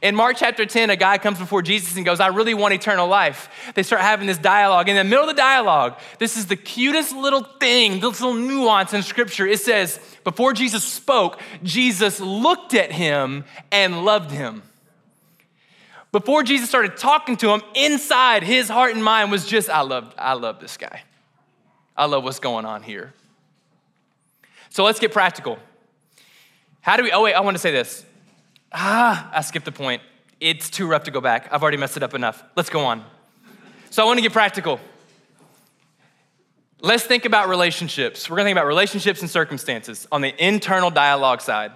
In 0.02 0.16
Mark 0.16 0.38
chapter 0.38 0.66
10, 0.66 0.90
a 0.90 0.96
guy 0.96 1.18
comes 1.20 1.38
before 1.38 1.62
Jesus 1.62 1.96
and 1.96 2.06
goes, 2.06 2.20
I 2.20 2.28
really 2.28 2.56
want 2.56 2.74
eternal 2.74 3.08
life. 3.08 3.50
They 3.76 3.84
start 3.84 4.02
having 4.02 4.26
this 4.26 4.40
dialogue. 4.40 4.90
In 4.90 4.96
the 4.96 5.04
middle 5.04 5.30
of 5.30 5.36
the 5.36 5.40
dialogue, 5.40 6.00
this 6.18 6.36
is 6.36 6.48
the 6.48 6.56
cutest 6.56 7.16
little 7.16 7.44
thing, 7.44 8.00
this 8.00 8.20
little 8.20 8.34
nuance 8.34 8.94
in 8.94 9.04
scripture. 9.04 9.46
It 9.46 9.60
says, 9.60 10.00
Before 10.24 10.54
Jesus 10.54 10.84
spoke, 10.84 11.40
Jesus 11.62 12.20
looked 12.20 12.74
at 12.74 12.92
him 12.92 13.46
and 13.72 14.04
loved 14.04 14.32
him. 14.32 14.64
Before 16.12 16.44
Jesus 16.44 16.70
started 16.70 16.98
talking 16.98 17.38
to 17.38 17.50
him, 17.50 17.62
inside 17.76 18.44
his 18.44 18.70
heart 18.70 18.94
and 18.94 19.04
mind 19.04 19.32
was 19.32 19.46
just, 19.46 19.70
I 19.70 19.82
love, 19.82 20.14
I 20.18 20.34
love 20.34 20.60
this 20.60 20.78
guy. 20.78 21.04
I 21.96 22.06
love 22.06 22.24
what's 22.24 22.40
going 22.40 22.66
on 22.66 22.82
here. 22.82 23.14
So 24.70 24.84
let's 24.84 25.00
get 25.00 25.12
practical. 25.12 25.60
How 26.82 26.98
do 26.98 27.04
we, 27.04 27.12
oh 27.12 27.24
wait, 27.24 27.34
I 27.34 27.42
want 27.42 27.56
to 27.56 27.60
say 27.60 27.72
this. 27.72 28.06
Ah, 28.74 29.30
I 29.32 29.42
skipped 29.42 29.66
the 29.66 29.72
point. 29.72 30.02
It's 30.40 30.70
too 30.70 30.88
rough 30.88 31.04
to 31.04 31.12
go 31.12 31.22
back. 31.22 31.48
I've 31.52 31.62
already 31.62 31.78
messed 31.78 31.96
it 31.96 32.04
up 32.04 32.14
enough. 32.14 32.44
Let's 32.56 32.70
go 32.70 32.82
on. 32.86 33.06
So 33.92 34.02
I 34.02 34.06
want 34.06 34.18
to 34.18 34.22
get 34.22 34.34
practical. 34.34 34.80
Let's 36.82 37.04
think 37.04 37.26
about 37.26 37.48
relationships. 37.48 38.30
We're 38.30 38.38
going 38.38 38.46
to 38.46 38.50
think 38.50 38.58
about 38.58 38.68
relationships 38.68 39.22
and 39.22 39.30
circumstances 39.30 40.08
on 40.12 40.22
the 40.22 40.46
internal 40.46 40.90
dialogue 40.90 41.42
side. 41.42 41.72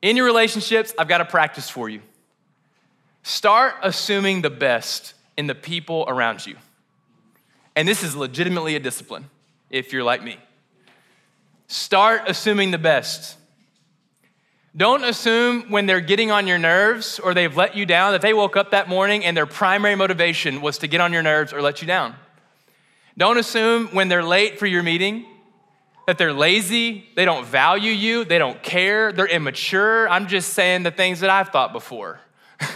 In 0.00 0.16
your 0.16 0.24
relationships, 0.24 0.94
I've 0.98 1.08
got 1.08 1.20
a 1.20 1.24
practice 1.24 1.68
for 1.68 1.88
you. 1.88 2.00
Start 3.22 3.74
assuming 3.82 4.42
the 4.42 4.50
best 4.50 5.14
in 5.36 5.46
the 5.46 5.54
people 5.54 6.04
around 6.08 6.46
you. 6.46 6.56
And 7.76 7.86
this 7.86 8.02
is 8.02 8.16
legitimately 8.16 8.76
a 8.76 8.80
discipline 8.80 9.28
if 9.70 9.92
you're 9.92 10.04
like 10.04 10.22
me. 10.22 10.38
Start 11.66 12.22
assuming 12.26 12.70
the 12.70 12.78
best. 12.78 13.37
Don't 14.78 15.02
assume 15.02 15.70
when 15.70 15.86
they're 15.86 16.00
getting 16.00 16.30
on 16.30 16.46
your 16.46 16.56
nerves 16.56 17.18
or 17.18 17.34
they've 17.34 17.54
let 17.54 17.76
you 17.76 17.84
down 17.84 18.12
that 18.12 18.22
they 18.22 18.32
woke 18.32 18.56
up 18.56 18.70
that 18.70 18.88
morning 18.88 19.24
and 19.24 19.36
their 19.36 19.44
primary 19.44 19.96
motivation 19.96 20.60
was 20.60 20.78
to 20.78 20.86
get 20.86 21.00
on 21.00 21.12
your 21.12 21.22
nerves 21.22 21.52
or 21.52 21.60
let 21.60 21.82
you 21.82 21.86
down. 21.88 22.14
Don't 23.16 23.38
assume 23.38 23.88
when 23.88 24.08
they're 24.08 24.22
late 24.22 24.58
for 24.58 24.66
your 24.66 24.84
meeting 24.84 25.26
that 26.06 26.16
they're 26.16 26.32
lazy, 26.32 27.06
they 27.16 27.24
don't 27.24 27.44
value 27.44 27.90
you, 27.90 28.24
they 28.24 28.38
don't 28.38 28.62
care, 28.62 29.12
they're 29.12 29.26
immature. 29.26 30.08
I'm 30.08 30.28
just 30.28 30.54
saying 30.54 30.84
the 30.84 30.90
things 30.90 31.20
that 31.20 31.28
I've 31.28 31.48
thought 31.50 31.72
before. 31.72 32.20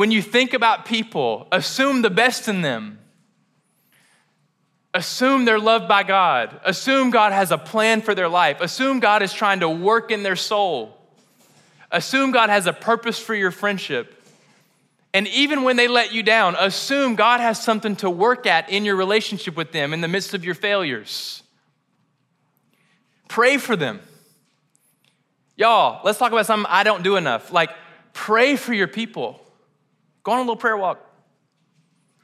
When 0.00 0.10
you 0.10 0.22
think 0.22 0.54
about 0.54 0.86
people, 0.86 1.46
assume 1.52 2.00
the 2.00 2.08
best 2.08 2.48
in 2.48 2.62
them. 2.62 3.00
Assume 4.92 5.44
they're 5.44 5.60
loved 5.60 5.86
by 5.86 6.02
God. 6.02 6.60
Assume 6.64 7.10
God 7.10 7.32
has 7.32 7.52
a 7.52 7.58
plan 7.58 8.00
for 8.00 8.14
their 8.14 8.28
life. 8.28 8.60
Assume 8.60 8.98
God 8.98 9.22
is 9.22 9.32
trying 9.32 9.60
to 9.60 9.68
work 9.68 10.10
in 10.10 10.22
their 10.22 10.36
soul. 10.36 10.96
Assume 11.92 12.32
God 12.32 12.50
has 12.50 12.66
a 12.66 12.72
purpose 12.72 13.18
for 13.18 13.34
your 13.34 13.50
friendship. 13.50 14.16
And 15.12 15.26
even 15.28 15.62
when 15.62 15.76
they 15.76 15.88
let 15.88 16.12
you 16.12 16.22
down, 16.22 16.56
assume 16.58 17.16
God 17.16 17.40
has 17.40 17.62
something 17.62 17.96
to 17.96 18.10
work 18.10 18.46
at 18.46 18.70
in 18.70 18.84
your 18.84 18.96
relationship 18.96 19.56
with 19.56 19.72
them 19.72 19.92
in 19.92 20.00
the 20.00 20.08
midst 20.08 20.34
of 20.34 20.44
your 20.44 20.54
failures. 20.54 21.42
Pray 23.28 23.58
for 23.58 23.76
them. 23.76 24.00
Y'all, 25.56 26.00
let's 26.04 26.18
talk 26.18 26.32
about 26.32 26.46
something 26.46 26.66
I 26.68 26.84
don't 26.84 27.02
do 27.02 27.16
enough. 27.16 27.52
Like, 27.52 27.70
pray 28.12 28.56
for 28.56 28.72
your 28.72 28.88
people. 28.88 29.40
Go 30.22 30.32
on 30.32 30.38
a 30.38 30.42
little 30.42 30.56
prayer 30.56 30.76
walk. 30.76 31.04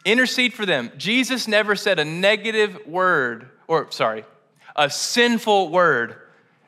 Intercede 0.06 0.54
for 0.54 0.64
them. 0.64 0.92
Jesus 0.96 1.48
never 1.48 1.74
said 1.74 1.98
a 1.98 2.04
negative 2.04 2.78
word, 2.86 3.50
or 3.66 3.90
sorry, 3.90 4.24
a 4.76 4.88
sinful 4.88 5.70
word 5.70 6.14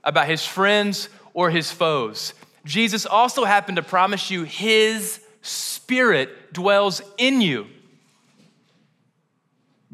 about 0.02 0.26
his 0.26 0.44
friends 0.44 1.08
or 1.34 1.48
his 1.48 1.70
foes. 1.70 2.34
Jesus 2.64 3.06
also 3.06 3.44
happened 3.44 3.76
to 3.76 3.82
promise 3.84 4.28
you 4.28 4.42
his 4.42 5.20
spirit 5.40 6.52
dwells 6.52 7.00
in 7.16 7.40
you. 7.40 7.68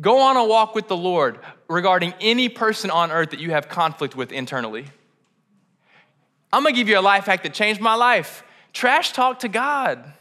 Go 0.01 0.21
on 0.21 0.39
a 0.39 0.45
walk 0.45 0.75
with 0.75 0.89
the 0.89 0.97
Lord 0.97 1.39
regarding 1.69 2.15
any 2.23 2.49
person 2.49 2.91
on 2.91 3.13
earth 3.13 3.31
that 3.31 3.41
you 3.41 3.51
have 3.51 3.69
conflict 3.69 4.17
with 4.17 4.33
internally. 4.33 4.87
I'm 6.51 6.63
gonna 6.63 6.75
give 6.75 6.89
you 6.89 6.99
a 6.99 7.03
life 7.03 7.27
hack 7.27 7.43
that 7.43 7.53
changed 7.53 7.83
my 7.83 7.95
life. 7.95 8.43
Trash 8.73 9.13
talk 9.13 9.41
to 9.41 9.49
God. 9.49 10.15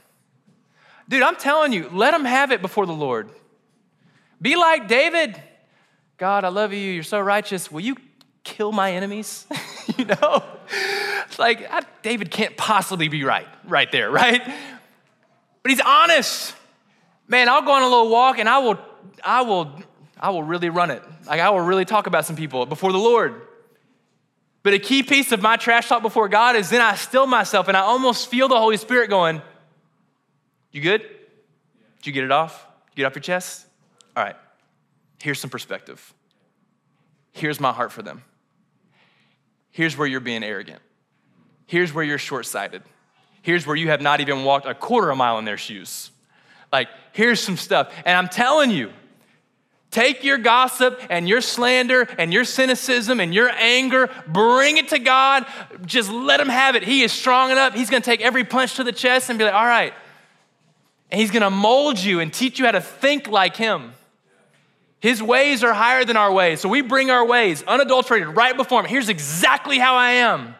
Dude, 1.09 1.21
I'm 1.21 1.35
telling 1.35 1.73
you, 1.73 1.89
let 1.91 2.11
them 2.11 2.25
have 2.25 2.51
it 2.51 2.61
before 2.61 2.85
the 2.85 2.93
Lord. 2.93 3.29
Be 4.41 4.55
like 4.55 4.87
David. 4.87 5.41
God, 6.17 6.43
I 6.43 6.49
love 6.49 6.73
you. 6.73 6.79
You're 6.79 7.03
so 7.03 7.19
righteous. 7.19 7.71
Will 7.71 7.81
you 7.81 7.95
kill 8.43 8.71
my 8.71 8.93
enemies? 8.93 9.45
you 9.97 10.05
know? 10.05 10.43
It's 11.25 11.39
like, 11.39 11.69
I, 11.71 11.81
David 12.01 12.31
can't 12.31 12.55
possibly 12.55 13.07
be 13.07 13.23
right, 13.23 13.47
right 13.65 13.91
there, 13.91 14.11
right? 14.11 14.41
But 15.61 15.69
he's 15.69 15.81
honest. 15.81 16.55
Man, 17.27 17.49
I'll 17.49 17.61
go 17.61 17.71
on 17.71 17.83
a 17.83 17.87
little 17.87 18.09
walk 18.09 18.37
and 18.37 18.47
I 18.47 18.59
will, 18.59 18.77
I 19.23 19.41
will, 19.41 19.81
I 20.19 20.29
will 20.29 20.43
really 20.43 20.69
run 20.69 20.91
it. 20.91 21.01
Like, 21.25 21.39
I 21.39 21.49
will 21.49 21.61
really 21.61 21.85
talk 21.85 22.07
about 22.07 22.25
some 22.25 22.35
people 22.35 22.65
before 22.65 22.91
the 22.91 22.97
Lord. 22.97 23.41
But 24.61 24.73
a 24.73 24.79
key 24.79 25.03
piece 25.03 25.31
of 25.31 25.41
my 25.41 25.57
trash 25.57 25.89
talk 25.89 26.01
before 26.01 26.29
God 26.29 26.55
is 26.55 26.69
then 26.69 26.81
I 26.81 26.95
still 26.95 27.27
myself 27.27 27.67
and 27.67 27.75
I 27.75 27.81
almost 27.81 28.29
feel 28.29 28.47
the 28.47 28.57
Holy 28.57 28.77
Spirit 28.77 29.09
going, 29.09 29.41
you 30.73 30.81
good? 30.81 31.01
Did 31.01 32.07
you 32.07 32.12
get 32.12 32.25
it 32.25 32.31
off? 32.31 32.67
Get 32.95 33.05
off 33.05 33.15
your 33.15 33.21
chest? 33.21 33.65
All 34.17 34.23
right. 34.23 34.36
Here's 35.21 35.39
some 35.39 35.49
perspective. 35.49 36.13
Here's 37.31 37.59
my 37.59 37.71
heart 37.71 37.91
for 37.91 38.01
them. 38.01 38.23
Here's 39.71 39.97
where 39.97 40.07
you're 40.07 40.19
being 40.19 40.43
arrogant. 40.43 40.81
Here's 41.65 41.93
where 41.93 42.03
you're 42.03 42.17
short 42.17 42.45
sighted. 42.45 42.83
Here's 43.41 43.65
where 43.65 43.75
you 43.75 43.89
have 43.89 44.01
not 44.01 44.19
even 44.19 44.43
walked 44.43 44.65
a 44.65 44.73
quarter 44.73 45.09
of 45.09 45.13
a 45.13 45.15
mile 45.15 45.39
in 45.39 45.45
their 45.45 45.57
shoes. 45.57 46.12
Like, 46.71 46.89
here's 47.13 47.39
some 47.39 47.57
stuff. 47.57 47.93
And 48.05 48.17
I'm 48.17 48.27
telling 48.27 48.69
you, 48.69 48.91
Take 49.93 50.23
your 50.23 50.39
gossip 50.39 50.99
and 51.12 51.29
your 51.29 51.39
slander 51.39 52.07
and 52.17 52.33
your 52.33 52.45
cynicism 52.45 53.19
and 53.19 53.31
your 53.31 53.51
anger, 53.51 54.09
bring 54.27 54.77
it 54.77 54.89
to 54.89 54.97
God. 54.97 55.45
Just 55.86 56.12
let 56.12 56.39
him 56.39 56.49
have 56.49 56.75
it. 56.75 56.81
He 56.81 57.03
is 57.03 57.12
strong 57.12 57.51
enough. 57.51 57.75
He's 57.75 57.91
going 57.91 58.01
to 58.01 58.05
take 58.05 58.21
every 58.21 58.43
punch 58.43 58.77
to 58.77 58.83
the 58.83 58.91
chest 58.91 59.29
and 59.29 59.38
be 59.38 59.45
like, 59.45 59.53
all 59.53 59.63
right, 59.63 59.93
and 61.13 61.21
He's 61.21 61.30
gonna 61.30 61.52
mold 61.52 61.99
you 61.99 62.19
and 62.21 62.34
teach 62.34 62.58
you 62.58 62.65
how 62.65 62.71
to 62.71 62.82
think 62.82 63.28
like 63.28 63.56
Him. 63.56 63.93
His 64.99 65.21
ways 65.21 65.63
are 65.63 65.71
higher 65.71 66.04
than 66.04 66.17
our 66.17 66.34
ways. 66.34 66.60
So 66.60 66.67
we 66.67 66.82
bring 66.82 67.12
our 67.12 67.23
ways 67.23 67.62
unadulterated 67.62 68.30
right 68.30 68.58
before 68.58 68.80
Him. 68.80 68.88
Here's 68.88 69.10
exactly 69.10 69.78
how 69.78 69.95
I 69.95 70.10
am. 70.13 70.56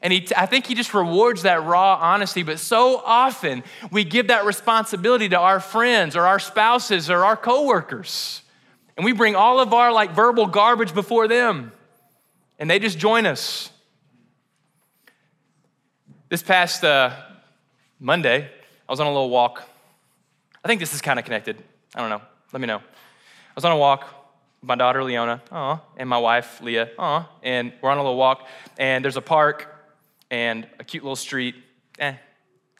And 0.00 0.12
he, 0.12 0.28
I 0.36 0.46
think 0.46 0.66
he 0.66 0.74
just 0.76 0.94
rewards 0.94 1.42
that 1.42 1.64
raw 1.64 1.96
honesty. 2.00 2.44
But 2.44 2.60
so 2.60 3.02
often 3.04 3.64
we 3.90 4.04
give 4.04 4.28
that 4.28 4.44
responsibility 4.44 5.28
to 5.30 5.38
our 5.38 5.58
friends 5.58 6.14
or 6.14 6.26
our 6.26 6.38
spouses 6.38 7.10
or 7.10 7.24
our 7.24 7.36
coworkers. 7.36 8.42
And 8.96 9.04
we 9.04 9.12
bring 9.12 9.34
all 9.34 9.58
of 9.58 9.74
our 9.74 9.90
like 9.90 10.12
verbal 10.12 10.46
garbage 10.46 10.94
before 10.94 11.26
them. 11.26 11.72
And 12.58 12.70
they 12.70 12.78
just 12.78 12.98
join 12.98 13.26
us. 13.26 13.70
This 16.28 16.42
past 16.42 16.84
uh, 16.84 17.16
Monday, 17.98 18.48
I 18.88 18.92
was 18.92 19.00
on 19.00 19.06
a 19.06 19.10
little 19.10 19.30
walk 19.30 19.68
I 20.64 20.68
think 20.68 20.80
this 20.80 20.94
is 20.94 21.00
kind 21.00 21.18
of 21.18 21.24
connected. 21.24 21.62
I 21.94 22.00
don't 22.00 22.10
know. 22.10 22.22
Let 22.52 22.60
me 22.60 22.66
know. 22.66 22.78
I 22.78 23.54
was 23.54 23.64
on 23.64 23.72
a 23.72 23.76
walk 23.76 24.02
with 24.60 24.68
my 24.68 24.76
daughter 24.76 25.02
Leona, 25.02 25.42
aw, 25.50 25.80
and 25.96 26.08
my 26.08 26.18
wife 26.18 26.60
Leah, 26.62 26.90
aw, 26.98 27.28
and 27.42 27.72
we're 27.82 27.90
on 27.90 27.98
a 27.98 28.02
little 28.02 28.16
walk, 28.16 28.46
and 28.78 29.04
there's 29.04 29.16
a 29.16 29.22
park 29.22 29.66
and 30.30 30.66
a 30.78 30.84
cute 30.84 31.02
little 31.02 31.16
street. 31.16 31.56
Eh, 31.98 32.14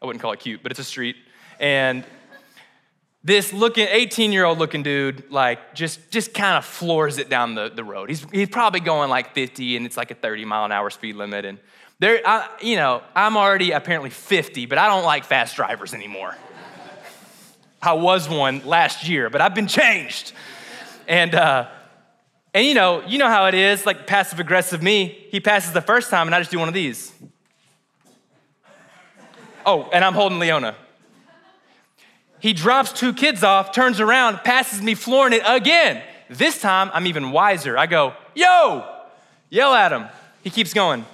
I 0.01 0.07
wouldn't 0.07 0.23
call 0.23 0.33
it 0.33 0.41
cute, 0.41 0.63
but 0.63 0.71
it's 0.71 0.79
a 0.79 0.85
street. 0.85 1.17
And 1.59 2.05
this 3.25 3.53
looking 3.53 3.87
18 3.89 4.33
year 4.33 4.45
old 4.45 4.59
looking 4.59 4.83
dude 4.83 5.31
like 5.31 5.75
just 5.75 6.11
just 6.11 6.35
kind 6.35 6.57
of 6.57 6.65
floors 6.65 7.19
it 7.19 7.29
down 7.29 7.55
the, 7.55 7.69
the 7.69 7.85
road 7.85 8.09
he's, 8.09 8.27
he's 8.33 8.49
probably 8.49 8.81
going 8.81 9.11
like 9.11 9.33
50 9.33 9.77
and 9.77 9.87
it's 9.87 9.97
like 9.97 10.11
a 10.11 10.15
30 10.15 10.45
mile 10.45 10.65
an 10.65 10.73
hour 10.73 10.91
speed 10.91 11.15
limit 11.15 11.45
and 11.45 11.59
there 12.01 12.21
I, 12.27 12.49
you 12.61 12.75
know 12.75 13.03
i'm 13.15 13.37
already 13.37 13.71
apparently 13.71 14.11
50 14.11 14.67
but 14.67 14.77
i 14.77 14.89
don't 14.89 15.05
like 15.05 15.25
fast 15.25 15.55
drivers 15.55 15.95
anymore 15.95 16.37
I 17.83 17.95
was 17.95 18.29
one 18.29 18.65
last 18.65 19.09
year, 19.09 19.29
but 19.29 19.41
I've 19.41 19.57
been 19.57 19.67
changed. 19.67 20.33
And, 21.09 21.35
uh, 21.35 21.69
and 22.55 22.65
you 22.65 22.75
know, 22.75 23.03
you 23.05 23.19
know 23.19 23.27
how 23.27 23.47
it 23.47 23.55
is, 23.55 23.85
like 23.85 24.07
passive 24.07 24.39
aggressive 24.39 24.81
me. 24.81 25.27
He 25.31 25.41
passes 25.41 25.73
the 25.73 25.81
first 25.81 26.09
time, 26.09 26.29
and 26.29 26.35
I 26.35 26.39
just 26.39 26.53
do 26.53 26.61
one 26.61 26.69
of 26.69 26.75
these. 26.75 27.13
Oh, 29.67 29.91
and 29.93 30.05
I'm 30.05 30.15
holding 30.15 30.39
Leona. 30.39 30.77
He 32.39 32.53
drops 32.53 32.93
two 32.93 33.13
kids 33.13 33.43
off, 33.43 33.73
turns 33.73 33.99
around, 33.99 34.39
passes 34.45 34.81
me 34.81 34.95
flooring 34.95 35.33
it 35.33 35.43
again. 35.45 36.03
This 36.29 36.61
time, 36.61 36.89
I'm 36.95 37.09
even 37.09 37.33
wiser. 37.33 37.77
I 37.77 37.87
go, 37.87 38.15
yo, 38.35 38.85
yell 39.51 39.75
at 39.75 39.93
him. 39.93 40.07
He 40.45 40.51
keeps 40.51 40.73
going. 40.73 41.05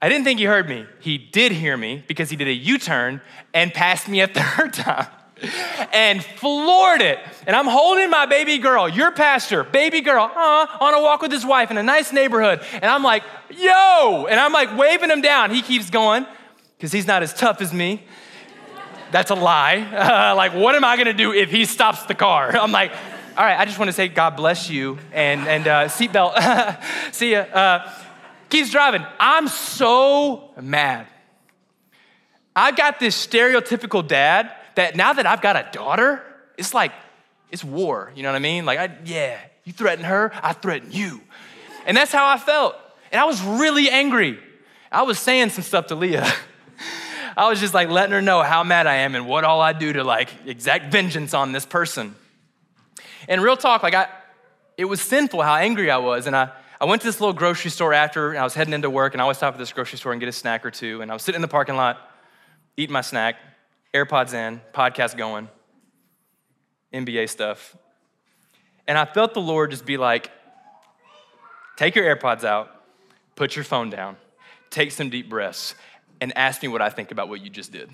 I 0.00 0.08
didn't 0.08 0.24
think 0.24 0.38
he 0.38 0.46
heard 0.46 0.68
me. 0.68 0.86
He 1.00 1.18
did 1.18 1.52
hear 1.52 1.76
me 1.76 2.04
because 2.08 2.30
he 2.30 2.36
did 2.36 2.48
a 2.48 2.52
U 2.52 2.78
turn 2.78 3.20
and 3.52 3.72
passed 3.72 4.08
me 4.08 4.20
a 4.20 4.28
third 4.28 4.72
time 4.72 5.08
and 5.92 6.24
floored 6.24 7.00
it. 7.00 7.18
And 7.46 7.54
I'm 7.54 7.66
holding 7.66 8.10
my 8.10 8.26
baby 8.26 8.58
girl, 8.58 8.88
your 8.88 9.10
pastor, 9.10 9.64
baby 9.64 10.00
girl, 10.00 10.30
uh, 10.34 10.66
on 10.80 10.94
a 10.94 11.00
walk 11.00 11.22
with 11.22 11.32
his 11.32 11.44
wife 11.44 11.70
in 11.70 11.78
a 11.78 11.82
nice 11.82 12.12
neighborhood. 12.12 12.62
And 12.72 12.84
I'm 12.84 13.02
like, 13.02 13.22
yo! 13.50 14.26
And 14.28 14.38
I'm 14.38 14.52
like 14.52 14.76
waving 14.76 15.10
him 15.10 15.20
down. 15.20 15.50
He 15.50 15.62
keeps 15.62 15.90
going. 15.90 16.26
because 16.76 16.92
he's 16.92 17.06
not 17.06 17.22
as 17.22 17.34
tough 17.34 17.60
as 17.60 17.72
me. 17.72 18.04
That's 19.10 19.30
a 19.30 19.34
lie. 19.34 19.78
Uh, 19.78 20.34
like, 20.36 20.54
what 20.54 20.74
am 20.74 20.84
I 20.84 20.96
gonna 20.96 21.12
do 21.12 21.32
if 21.32 21.50
he 21.50 21.64
stops 21.64 22.04
the 22.04 22.14
car? 22.14 22.56
I'm 22.56 22.72
like, 22.72 22.92
all 23.36 23.44
right, 23.44 23.58
I 23.58 23.64
just 23.64 23.78
wanna 23.78 23.92
say 23.92 24.08
God 24.08 24.36
bless 24.36 24.70
you 24.70 24.98
and, 25.12 25.46
and 25.46 25.68
uh, 25.68 25.84
seatbelt. 25.86 26.82
See 27.12 27.32
ya. 27.32 27.40
Uh, 27.40 27.92
keeps 28.48 28.70
driving. 28.70 29.04
I'm 29.18 29.48
so 29.48 30.50
mad. 30.60 31.06
I 32.56 32.70
got 32.70 33.00
this 33.00 33.26
stereotypical 33.26 34.06
dad 34.06 34.52
that 34.76 34.96
now 34.96 35.12
that 35.12 35.26
I've 35.26 35.40
got 35.40 35.56
a 35.56 35.68
daughter, 35.72 36.22
it's 36.56 36.74
like, 36.74 36.92
it's 37.50 37.64
war. 37.64 38.12
You 38.14 38.22
know 38.22 38.30
what 38.30 38.36
I 38.36 38.40
mean? 38.40 38.64
Like, 38.64 38.78
I, 38.78 38.96
yeah, 39.04 39.38
you 39.64 39.72
threaten 39.72 40.04
her, 40.04 40.32
I 40.34 40.52
threaten 40.52 40.92
you. 40.92 41.20
And 41.86 41.96
that's 41.96 42.12
how 42.12 42.26
I 42.26 42.38
felt. 42.38 42.76
And 43.12 43.20
I 43.20 43.24
was 43.24 43.42
really 43.42 43.90
angry. 43.90 44.38
I 44.90 45.02
was 45.02 45.18
saying 45.18 45.50
some 45.50 45.64
stuff 45.64 45.88
to 45.88 45.94
Leah. 45.94 46.30
I 47.36 47.48
was 47.48 47.60
just 47.60 47.74
like 47.74 47.88
letting 47.88 48.12
her 48.12 48.22
know 48.22 48.42
how 48.42 48.62
mad 48.62 48.86
I 48.86 48.96
am 48.96 49.14
and 49.14 49.26
what 49.26 49.44
all 49.44 49.60
I 49.60 49.72
do 49.72 49.92
to 49.92 50.04
like 50.04 50.30
exact 50.46 50.92
vengeance 50.92 51.34
on 51.34 51.52
this 51.52 51.66
person. 51.66 52.14
And 53.28 53.42
real 53.42 53.56
talk, 53.56 53.82
like 53.82 53.94
I, 53.94 54.08
it 54.76 54.84
was 54.84 55.00
sinful 55.00 55.42
how 55.42 55.56
angry 55.56 55.90
I 55.90 55.98
was. 55.98 56.26
And 56.26 56.36
I, 56.36 56.50
I 56.80 56.86
went 56.86 57.02
to 57.02 57.08
this 57.08 57.20
little 57.20 57.32
grocery 57.32 57.70
store 57.70 57.92
after, 57.92 58.30
and 58.30 58.38
I 58.38 58.44
was 58.44 58.54
heading 58.54 58.74
into 58.74 58.90
work, 58.90 59.14
and 59.14 59.20
I 59.20 59.24
always 59.24 59.36
stop 59.36 59.54
at 59.54 59.58
this 59.58 59.72
grocery 59.72 59.98
store 59.98 60.12
and 60.12 60.20
get 60.20 60.28
a 60.28 60.32
snack 60.32 60.66
or 60.66 60.70
two. 60.70 61.00
And 61.00 61.10
I 61.10 61.14
was 61.14 61.22
sitting 61.22 61.36
in 61.36 61.42
the 61.42 61.48
parking 61.48 61.76
lot, 61.76 61.98
eating 62.76 62.92
my 62.92 63.00
snack, 63.00 63.36
AirPods 63.94 64.34
in, 64.34 64.60
podcast 64.72 65.16
going, 65.16 65.48
NBA 66.92 67.28
stuff. 67.28 67.76
And 68.88 68.98
I 68.98 69.04
felt 69.04 69.34
the 69.34 69.40
Lord 69.40 69.70
just 69.70 69.86
be 69.86 69.96
like, 69.96 70.30
take 71.76 71.94
your 71.94 72.04
AirPods 72.04 72.42
out, 72.44 72.84
put 73.36 73.54
your 73.54 73.64
phone 73.64 73.90
down, 73.90 74.16
take 74.70 74.90
some 74.90 75.10
deep 75.10 75.30
breaths, 75.30 75.76
and 76.20 76.36
ask 76.36 76.60
me 76.60 76.68
what 76.68 76.82
I 76.82 76.90
think 76.90 77.12
about 77.12 77.28
what 77.28 77.40
you 77.40 77.48
just 77.48 77.70
did. 77.70 77.88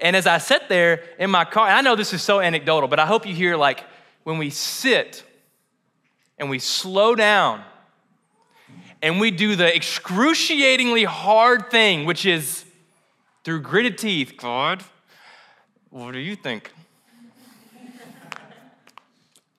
And 0.00 0.16
as 0.16 0.26
I 0.26 0.38
sat 0.38 0.68
there 0.68 1.04
in 1.18 1.30
my 1.30 1.44
car, 1.44 1.68
and 1.68 1.76
I 1.76 1.82
know 1.82 1.94
this 1.94 2.12
is 2.12 2.22
so 2.22 2.40
anecdotal, 2.40 2.88
but 2.88 2.98
I 2.98 3.06
hope 3.06 3.26
you 3.26 3.34
hear 3.34 3.56
like 3.56 3.84
when 4.24 4.38
we 4.38 4.50
sit 4.50 5.22
and 6.38 6.50
we 6.50 6.58
slow 6.58 7.14
down 7.14 7.62
and 9.02 9.20
we 9.20 9.30
do 9.30 9.56
the 9.56 9.74
excruciatingly 9.74 11.04
hard 11.04 11.70
thing, 11.70 12.06
which 12.06 12.26
is 12.26 12.64
through 13.50 13.62
gritted 13.62 13.98
teeth, 13.98 14.34
God, 14.36 14.84
what 15.88 16.12
do 16.12 16.20
you 16.20 16.36
think? 16.36 16.72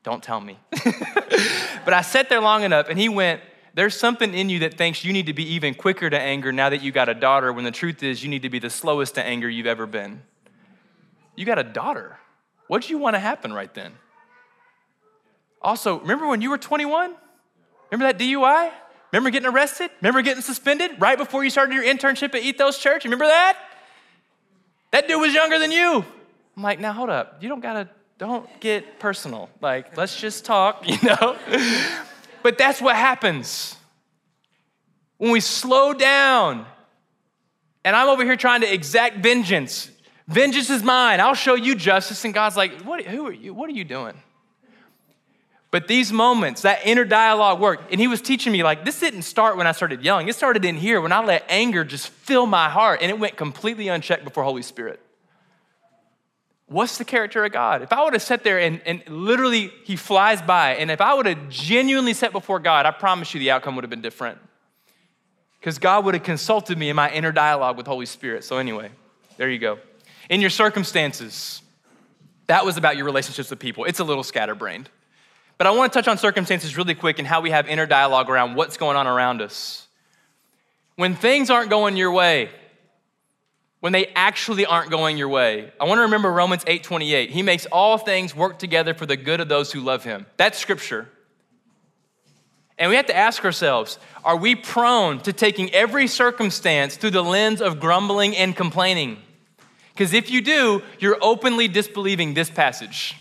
Don't 0.02 0.24
tell 0.24 0.40
me. 0.40 0.58
but 1.84 1.94
I 1.94 2.02
sat 2.02 2.30
there 2.30 2.40
long 2.40 2.64
enough 2.64 2.88
and 2.88 2.98
he 2.98 3.10
went, 3.10 3.42
There's 3.74 4.00
something 4.00 4.34
in 4.34 4.48
you 4.48 4.60
that 4.60 4.78
thinks 4.78 5.04
you 5.04 5.12
need 5.12 5.26
to 5.26 5.34
be 5.34 5.44
even 5.56 5.74
quicker 5.74 6.10
to 6.10 6.18
anger 6.18 6.54
now 6.54 6.70
that 6.70 6.82
you 6.82 6.94
got 6.94 7.10
a 7.10 7.14
daughter, 7.14 7.52
when 7.52 7.66
the 7.66 7.72
truth 7.72 8.02
is 8.02 8.24
you 8.24 8.30
need 8.30 8.44
to 8.44 8.50
be 8.50 8.60
the 8.60 8.70
slowest 8.70 9.16
to 9.16 9.24
anger 9.26 9.50
you've 9.50 9.68
ever 9.68 9.86
been. 9.86 10.22
You 11.36 11.46
got 11.46 11.60
a 11.60 11.64
daughter. 11.64 12.18
What 12.68 12.84
do 12.84 12.94
you 12.94 12.98
want 12.98 13.16
to 13.18 13.20
happen 13.20 13.52
right 13.52 13.74
then? 13.74 13.92
Also, 15.62 16.00
remember 16.00 16.28
when 16.28 16.40
you 16.40 16.50
were 16.50 16.58
21? 16.58 17.14
Remember 17.92 18.14
that 18.14 18.18
DUI? 18.18 18.72
Remember 19.12 19.32
getting 19.32 19.50
arrested? 19.50 19.92
Remember 20.00 20.22
getting 20.22 20.44
suspended 20.44 20.92
right 20.98 21.18
before 21.18 21.44
you 21.44 21.50
started 21.50 21.74
your 21.74 21.84
internship 21.84 22.34
at 22.34 22.42
Ethos 22.42 22.80
Church? 22.80 23.04
Remember 23.04 23.26
that? 23.26 23.58
That 24.92 25.08
dude 25.08 25.20
was 25.20 25.34
younger 25.34 25.58
than 25.58 25.72
you. 25.72 26.06
I'm 26.56 26.64
like, 26.64 26.80
now 26.80 26.94
hold 26.94 27.10
up. 27.10 27.42
You 27.42 27.50
don't 27.50 27.62
gotta, 27.62 27.90
don't 28.18 28.48
get 28.60 29.00
personal. 29.00 29.50
Like, 29.62 29.98
let's 29.98 30.20
just 30.20 30.46
talk, 30.46 30.88
you 30.88 30.98
know? 31.02 31.38
but 32.44 32.58
that's 32.58 32.82
what 32.82 32.96
happens. 32.96 33.76
When 35.18 35.32
we 35.32 35.40
slow 35.40 35.94
down, 35.94 36.66
and 37.84 37.96
I'm 37.96 38.10
over 38.10 38.24
here 38.24 38.36
trying 38.36 38.62
to 38.62 38.72
exact 38.72 39.18
vengeance. 39.18 39.90
Vengeance 40.28 40.70
is 40.70 40.84
mine. 40.84 41.20
I'll 41.20 41.34
show 41.34 41.56
you 41.56 41.76
justice. 41.76 42.24
And 42.26 42.34
God's 42.34 42.56
like, 42.56 42.82
what, 42.82 43.04
who 43.04 43.28
are 43.28 43.34
you? 43.34 43.54
What 43.54 43.70
are 43.70 43.74
you 43.74 43.84
doing? 43.84 44.16
But 45.72 45.88
these 45.88 46.12
moments, 46.12 46.64
that 46.64 46.86
inner 46.86 47.06
dialogue 47.06 47.62
worked. 47.62 47.92
And 47.92 48.00
he 48.00 48.08
was 48.08 48.22
teaching 48.22 48.52
me, 48.52 48.62
like, 48.62 48.84
this 48.84 49.00
didn't 49.00 49.22
start 49.22 49.56
when 49.56 49.68
I 49.68 49.72
started 49.72 50.04
yelling. 50.04 50.28
It 50.28 50.36
started 50.36 50.66
in 50.66 50.76
here 50.76 51.00
when 51.00 51.14
I 51.14 51.24
let 51.24 51.46
anger 51.48 51.86
just 51.86 52.10
fill 52.10 52.46
my 52.46 52.70
heart 52.70 53.00
and 53.02 53.10
it 53.10 53.18
went 53.18 53.38
completely 53.38 53.88
unchecked 53.88 54.26
before 54.26 54.44
Holy 54.44 54.64
Spirit. 54.64 55.00
What's 56.68 56.98
the 56.98 57.06
character 57.06 57.44
of 57.44 57.52
God? 57.54 57.82
If 57.82 57.94
I 57.94 58.04
would 58.04 58.14
have 58.14 58.22
sat 58.22 58.44
there 58.44 58.60
and, 58.60 58.82
and 58.86 59.02
literally 59.08 59.72
he 59.86 59.96
flies 59.96 60.42
by, 60.42 60.76
and 60.76 60.92
if 60.92 61.02
I 61.02 61.14
would 61.14 61.26
have 61.26 61.50
genuinely 61.50 62.14
sat 62.14 62.34
before 62.34 62.60
God, 62.60 62.86
I 62.86 62.92
promise 62.92 63.34
you 63.34 63.40
the 63.40 63.52
outcome 63.52 63.76
would 63.76 63.84
have 63.84 63.90
been 63.90 64.02
different. 64.02 64.40
Because 65.60 65.80
God 65.80 66.06
would 66.06 66.16
have 66.16 66.24
consulted 66.24 66.78
me 66.78 66.90
in 66.90 66.96
my 66.96 67.10
inner 67.12 67.32
dialogue 67.32 67.78
with 67.78 67.88
Holy 67.88 68.06
Spirit. 68.06 68.44
So, 68.44 68.58
anyway, 68.58 68.90
there 69.38 69.50
you 69.50 69.60
go. 69.60 69.80
In 70.30 70.42
your 70.42 70.50
circumstances, 70.50 71.62
that 72.48 72.66
was 72.66 72.78
about 72.78 72.98
your 72.98 73.06
relationships 73.06 73.50
with 73.50 73.60
people. 73.60 73.86
It's 73.86 74.00
a 74.00 74.04
little 74.04 74.24
scatterbrained. 74.24 74.90
But 75.62 75.68
I 75.68 75.72
want 75.74 75.94
to 75.94 76.00
touch 76.00 76.08
on 76.08 76.18
circumstances 76.18 76.76
really 76.76 76.96
quick 76.96 77.20
and 77.20 77.28
how 77.28 77.40
we 77.40 77.52
have 77.52 77.68
inner 77.68 77.86
dialogue 77.86 78.32
around 78.32 78.56
what's 78.56 78.78
going 78.78 78.98
on 78.98 79.06
around 79.06 79.44
us. 79.44 79.88
When 80.96 81.14
things 81.14 81.52
aren't 81.52 81.70
going 81.70 81.98
your 81.98 82.12
way, 82.12 82.50
when 83.80 83.94
they 83.94 84.08
actually 84.16 84.66
aren't 84.66 84.90
going 84.90 85.20
your 85.20 85.30
way, 85.30 85.72
I 85.80 85.84
want 85.84 86.00
to 86.00 86.02
remember 86.02 86.32
Romans 86.32 86.64
8:28. 86.66 87.30
He 87.30 87.44
makes 87.44 87.68
all 87.68 88.00
things 88.00 88.36
work 88.36 88.58
together 88.58 88.96
for 88.96 89.06
the 89.06 89.16
good 89.16 89.40
of 89.40 89.50
those 89.50 89.72
who 89.72 89.82
love 89.82 90.04
him. 90.04 90.26
That's 90.36 90.58
scripture. 90.58 91.08
And 92.80 92.90
we 92.90 92.96
have 92.96 93.06
to 93.06 93.16
ask 93.16 93.46
ourselves, 93.46 94.00
are 94.26 94.38
we 94.38 94.56
prone 94.56 95.20
to 95.20 95.32
taking 95.32 95.72
every 95.76 96.08
circumstance 96.08 96.96
through 96.96 97.12
the 97.12 97.24
lens 97.24 97.62
of 97.62 97.80
grumbling 97.80 98.36
and 98.36 98.56
complaining? 98.56 99.20
Because 99.94 100.12
if 100.12 100.32
you 100.32 100.42
do, 100.42 100.82
you're 100.98 101.20
openly 101.22 101.68
disbelieving 101.68 102.34
this 102.34 102.50
passage. 102.50 103.16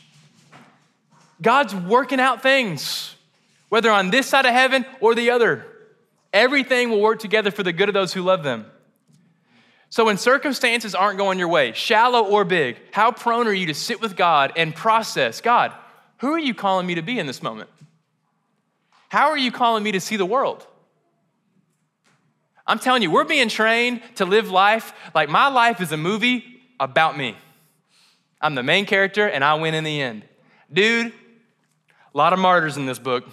God's 1.42 1.74
working 1.74 2.20
out 2.20 2.42
things, 2.42 3.14
whether 3.68 3.90
on 3.90 4.10
this 4.10 4.26
side 4.26 4.46
of 4.46 4.52
heaven 4.52 4.84
or 5.00 5.14
the 5.14 5.30
other. 5.30 5.66
Everything 6.32 6.90
will 6.90 7.00
work 7.00 7.18
together 7.18 7.50
for 7.50 7.62
the 7.62 7.72
good 7.72 7.88
of 7.88 7.94
those 7.94 8.12
who 8.12 8.22
love 8.22 8.44
them. 8.44 8.66
So, 9.88 10.04
when 10.04 10.16
circumstances 10.16 10.94
aren't 10.94 11.18
going 11.18 11.40
your 11.40 11.48
way, 11.48 11.72
shallow 11.72 12.24
or 12.24 12.44
big, 12.44 12.76
how 12.92 13.10
prone 13.10 13.48
are 13.48 13.52
you 13.52 13.66
to 13.66 13.74
sit 13.74 14.00
with 14.00 14.16
God 14.16 14.52
and 14.56 14.74
process 14.74 15.40
God, 15.40 15.72
who 16.18 16.32
are 16.32 16.38
you 16.38 16.54
calling 16.54 16.86
me 16.86 16.94
to 16.94 17.02
be 17.02 17.18
in 17.18 17.26
this 17.26 17.42
moment? 17.42 17.68
How 19.08 19.30
are 19.30 19.38
you 19.38 19.50
calling 19.50 19.82
me 19.82 19.90
to 19.92 20.00
see 20.00 20.16
the 20.16 20.26
world? 20.26 20.64
I'm 22.64 22.78
telling 22.78 23.02
you, 23.02 23.10
we're 23.10 23.24
being 23.24 23.48
trained 23.48 24.00
to 24.16 24.24
live 24.24 24.48
life 24.48 24.92
like 25.12 25.28
my 25.28 25.48
life 25.48 25.80
is 25.80 25.90
a 25.90 25.96
movie 25.96 26.44
about 26.78 27.18
me. 27.18 27.36
I'm 28.40 28.54
the 28.54 28.62
main 28.62 28.86
character 28.86 29.26
and 29.26 29.42
I 29.42 29.54
win 29.54 29.74
in 29.74 29.82
the 29.82 30.00
end. 30.00 30.24
Dude, 30.72 31.12
a 32.12 32.18
lot 32.18 32.32
of 32.32 32.38
martyrs 32.38 32.76
in 32.76 32.86
this 32.86 32.98
book. 32.98 33.24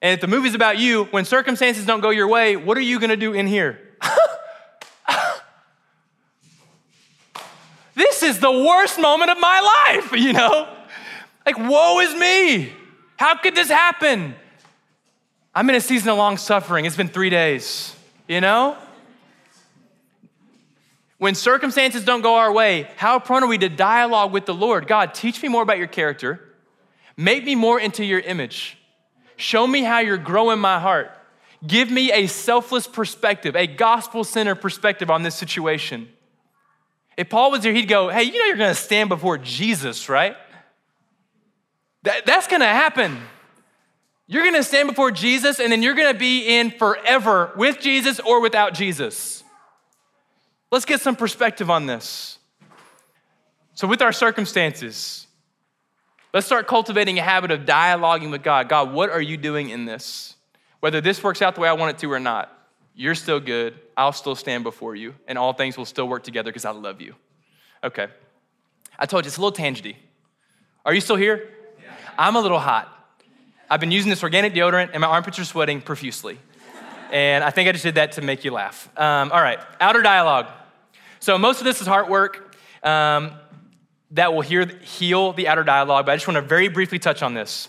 And 0.00 0.14
if 0.14 0.20
the 0.20 0.28
movie's 0.28 0.54
about 0.54 0.78
you, 0.78 1.04
when 1.06 1.24
circumstances 1.24 1.84
don't 1.84 2.00
go 2.00 2.10
your 2.10 2.28
way, 2.28 2.56
what 2.56 2.78
are 2.78 2.82
you 2.82 3.00
gonna 3.00 3.16
do 3.16 3.32
in 3.32 3.48
here? 3.48 3.80
this 7.94 8.22
is 8.22 8.38
the 8.38 8.52
worst 8.52 9.00
moment 9.00 9.30
of 9.30 9.38
my 9.40 9.86
life, 9.88 10.12
you 10.12 10.32
know? 10.32 10.68
Like, 11.44 11.58
woe 11.58 11.98
is 12.00 12.14
me. 12.14 12.72
How 13.16 13.36
could 13.36 13.54
this 13.54 13.68
happen? 13.68 14.34
I'm 15.54 15.68
in 15.68 15.74
a 15.74 15.80
season 15.80 16.10
of 16.10 16.16
long 16.16 16.36
suffering. 16.36 16.84
It's 16.84 16.96
been 16.96 17.08
three 17.08 17.30
days, 17.30 17.94
you 18.28 18.40
know? 18.40 18.76
When 21.18 21.34
circumstances 21.34 22.04
don't 22.04 22.22
go 22.22 22.36
our 22.36 22.52
way, 22.52 22.88
how 22.96 23.18
prone 23.18 23.42
are 23.42 23.48
we 23.48 23.58
to 23.58 23.68
dialogue 23.68 24.32
with 24.32 24.46
the 24.46 24.54
Lord? 24.54 24.86
God, 24.86 25.14
teach 25.14 25.42
me 25.42 25.48
more 25.48 25.62
about 25.62 25.78
your 25.78 25.88
character. 25.88 26.40
Make 27.16 27.44
me 27.44 27.56
more 27.56 27.80
into 27.80 28.04
your 28.04 28.20
image. 28.20 28.78
Show 29.36 29.66
me 29.66 29.82
how 29.82 29.98
you're 29.98 30.16
growing 30.16 30.60
my 30.60 30.78
heart. 30.78 31.10
Give 31.66 31.90
me 31.90 32.12
a 32.12 32.28
selfless 32.28 32.86
perspective, 32.86 33.56
a 33.56 33.66
gospel 33.66 34.22
centered 34.22 34.56
perspective 34.56 35.10
on 35.10 35.24
this 35.24 35.34
situation. 35.34 36.08
If 37.16 37.28
Paul 37.28 37.50
was 37.50 37.64
here, 37.64 37.72
he'd 37.72 37.88
go, 37.88 38.08
Hey, 38.10 38.22
you 38.22 38.38
know 38.38 38.44
you're 38.44 38.56
gonna 38.56 38.74
stand 38.74 39.08
before 39.08 39.38
Jesus, 39.38 40.08
right? 40.08 40.36
That, 42.04 42.26
that's 42.26 42.46
gonna 42.46 42.66
happen. 42.66 43.18
You're 44.28 44.44
gonna 44.44 44.62
stand 44.62 44.88
before 44.88 45.10
Jesus, 45.10 45.58
and 45.58 45.72
then 45.72 45.82
you're 45.82 45.94
gonna 45.94 46.14
be 46.16 46.58
in 46.58 46.70
forever 46.70 47.52
with 47.56 47.80
Jesus 47.80 48.20
or 48.20 48.40
without 48.40 48.72
Jesus. 48.72 49.37
Let's 50.70 50.84
get 50.84 51.00
some 51.00 51.16
perspective 51.16 51.70
on 51.70 51.86
this. 51.86 52.38
So, 53.74 53.86
with 53.86 54.02
our 54.02 54.12
circumstances, 54.12 55.26
let's 56.34 56.46
start 56.46 56.66
cultivating 56.66 57.18
a 57.18 57.22
habit 57.22 57.50
of 57.50 57.60
dialoguing 57.60 58.30
with 58.30 58.42
God. 58.42 58.68
God, 58.68 58.92
what 58.92 59.10
are 59.10 59.20
you 59.20 59.36
doing 59.36 59.70
in 59.70 59.84
this? 59.84 60.34
Whether 60.80 61.00
this 61.00 61.22
works 61.22 61.42
out 61.42 61.54
the 61.54 61.60
way 61.60 61.68
I 61.68 61.72
want 61.72 61.96
it 61.96 62.00
to 62.00 62.12
or 62.12 62.20
not, 62.20 62.52
you're 62.94 63.14
still 63.14 63.40
good. 63.40 63.74
I'll 63.96 64.12
still 64.12 64.34
stand 64.34 64.64
before 64.64 64.94
you, 64.94 65.14
and 65.26 65.38
all 65.38 65.52
things 65.52 65.78
will 65.78 65.84
still 65.84 66.08
work 66.08 66.22
together 66.22 66.50
because 66.50 66.64
I 66.64 66.70
love 66.70 67.00
you. 67.00 67.14
Okay. 67.82 68.08
I 68.98 69.06
told 69.06 69.24
you 69.24 69.28
it's 69.28 69.36
a 69.36 69.40
little 69.40 69.56
tangenty. 69.56 69.96
Are 70.84 70.92
you 70.92 71.00
still 71.00 71.16
here? 71.16 71.50
Yeah. 71.80 71.90
I'm 72.18 72.36
a 72.36 72.40
little 72.40 72.58
hot. 72.58 72.92
I've 73.70 73.80
been 73.80 73.90
using 73.90 74.10
this 74.10 74.22
organic 74.22 74.54
deodorant, 74.54 74.90
and 74.92 75.00
my 75.00 75.06
armpits 75.06 75.38
are 75.38 75.44
sweating 75.44 75.80
profusely. 75.80 76.38
And 77.12 77.42
I 77.42 77.50
think 77.50 77.68
I 77.68 77.72
just 77.72 77.84
did 77.84 77.96
that 77.96 78.12
to 78.12 78.22
make 78.22 78.44
you 78.44 78.52
laugh. 78.52 78.88
Um, 78.96 79.32
all 79.32 79.40
right, 79.40 79.58
outer 79.80 80.02
dialogue. 80.02 80.46
So 81.20 81.38
most 81.38 81.58
of 81.58 81.64
this 81.64 81.80
is 81.80 81.86
heart 81.86 82.08
work 82.08 82.54
um, 82.82 83.32
that 84.12 84.32
will 84.32 84.40
hear, 84.40 84.66
heal 84.66 85.32
the 85.32 85.48
outer 85.48 85.64
dialogue, 85.64 86.06
but 86.06 86.12
I 86.12 86.16
just 86.16 86.28
want 86.28 86.36
to 86.36 86.42
very 86.42 86.68
briefly 86.68 86.98
touch 86.98 87.22
on 87.22 87.34
this. 87.34 87.68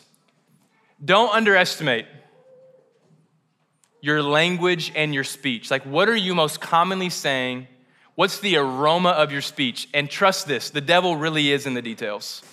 Don't 1.04 1.34
underestimate 1.34 2.06
your 4.02 4.21
language 4.21 4.91
and 4.95 5.13
your 5.13 5.23
speech. 5.23 5.71
Like, 5.71 5.84
what 5.84 6.10
are 6.10 6.15
you 6.15 6.36
most 6.36 6.62
commonly 6.62 7.10
saying? 7.10 7.67
What's 8.15 8.39
the 8.39 8.58
aroma 8.58 9.10
of 9.10 9.32
your 9.32 9.41
speech? 9.41 9.88
And 9.93 10.10
trust 10.10 10.47
this 10.47 10.69
the 10.69 10.82
devil 10.82 11.15
really 11.15 11.52
is 11.52 11.65
in 11.65 11.73
the 11.73 11.82
details. 11.82 12.43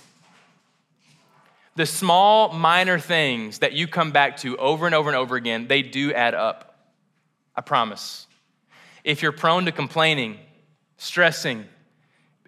The 1.74 1.86
small, 1.86 2.52
minor 2.52 2.98
things 2.98 3.58
that 3.58 3.74
you 3.74 3.86
come 3.86 4.10
back 4.10 4.38
to 4.38 4.56
over 4.56 4.86
and 4.86 4.94
over 4.94 5.10
and 5.10 5.16
over 5.16 5.36
again, 5.36 5.66
they 5.66 5.82
do 5.82 6.12
add 6.12 6.34
up. 6.34 6.75
I 7.56 7.60
promise. 7.62 8.26
If 9.04 9.22
you're 9.22 9.32
prone 9.32 9.64
to 9.64 9.72
complaining, 9.72 10.38
stressing, 10.98 11.64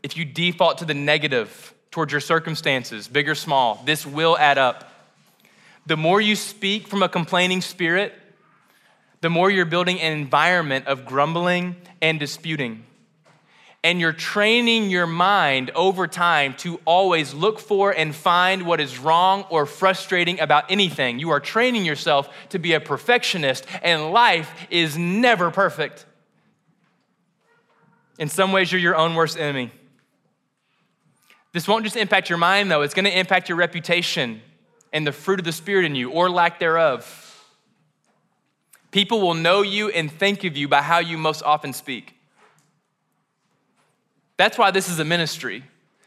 if 0.02 0.16
you 0.16 0.24
default 0.24 0.78
to 0.78 0.84
the 0.84 0.94
negative 0.94 1.74
towards 1.90 2.12
your 2.12 2.20
circumstances, 2.20 3.08
big 3.08 3.28
or 3.28 3.34
small, 3.34 3.82
this 3.84 4.04
will 4.04 4.36
add 4.38 4.58
up. 4.58 4.92
The 5.86 5.96
more 5.96 6.20
you 6.20 6.36
speak 6.36 6.86
from 6.86 7.02
a 7.02 7.08
complaining 7.08 7.62
spirit, 7.62 8.12
the 9.20 9.30
more 9.30 9.50
you're 9.50 9.64
building 9.64 10.00
an 10.00 10.12
environment 10.12 10.86
of 10.86 11.06
grumbling 11.06 11.76
and 12.02 12.20
disputing. 12.20 12.84
And 13.88 14.02
you're 14.02 14.12
training 14.12 14.90
your 14.90 15.06
mind 15.06 15.70
over 15.74 16.06
time 16.06 16.52
to 16.58 16.78
always 16.84 17.32
look 17.32 17.58
for 17.58 17.90
and 17.90 18.14
find 18.14 18.64
what 18.64 18.82
is 18.82 18.98
wrong 18.98 19.46
or 19.48 19.64
frustrating 19.64 20.40
about 20.40 20.70
anything. 20.70 21.18
You 21.18 21.30
are 21.30 21.40
training 21.40 21.86
yourself 21.86 22.28
to 22.50 22.58
be 22.58 22.74
a 22.74 22.80
perfectionist, 22.80 23.64
and 23.82 24.12
life 24.12 24.52
is 24.68 24.98
never 24.98 25.50
perfect. 25.50 26.04
In 28.18 28.28
some 28.28 28.52
ways, 28.52 28.70
you're 28.70 28.78
your 28.78 28.94
own 28.94 29.14
worst 29.14 29.38
enemy. 29.38 29.72
This 31.54 31.66
won't 31.66 31.84
just 31.84 31.96
impact 31.96 32.28
your 32.28 32.36
mind, 32.36 32.70
though, 32.70 32.82
it's 32.82 32.92
gonna 32.92 33.08
impact 33.08 33.48
your 33.48 33.56
reputation 33.56 34.42
and 34.92 35.06
the 35.06 35.12
fruit 35.12 35.38
of 35.38 35.46
the 35.46 35.52
Spirit 35.52 35.86
in 35.86 35.94
you, 35.94 36.10
or 36.10 36.28
lack 36.28 36.60
thereof. 36.60 37.42
People 38.90 39.22
will 39.22 39.32
know 39.32 39.62
you 39.62 39.88
and 39.88 40.12
think 40.12 40.44
of 40.44 40.58
you 40.58 40.68
by 40.68 40.82
how 40.82 40.98
you 40.98 41.16
most 41.16 41.42
often 41.42 41.72
speak. 41.72 42.17
That's 44.38 44.56
why 44.56 44.70
this 44.70 44.88
is 44.88 44.98
a 44.98 45.04
ministry. 45.04 45.64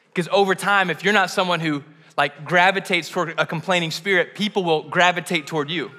Because 0.07 0.27
over 0.31 0.55
time, 0.55 0.89
if 0.89 1.03
you're 1.03 1.13
not 1.13 1.29
someone 1.29 1.59
who 1.59 1.83
like 2.17 2.43
gravitates 2.43 3.09
toward 3.09 3.39
a 3.39 3.45
complaining 3.45 3.91
spirit, 3.91 4.33
people 4.33 4.63
will 4.63 4.83
gravitate 4.89 5.45
toward 5.47 5.69
you. 5.69 5.91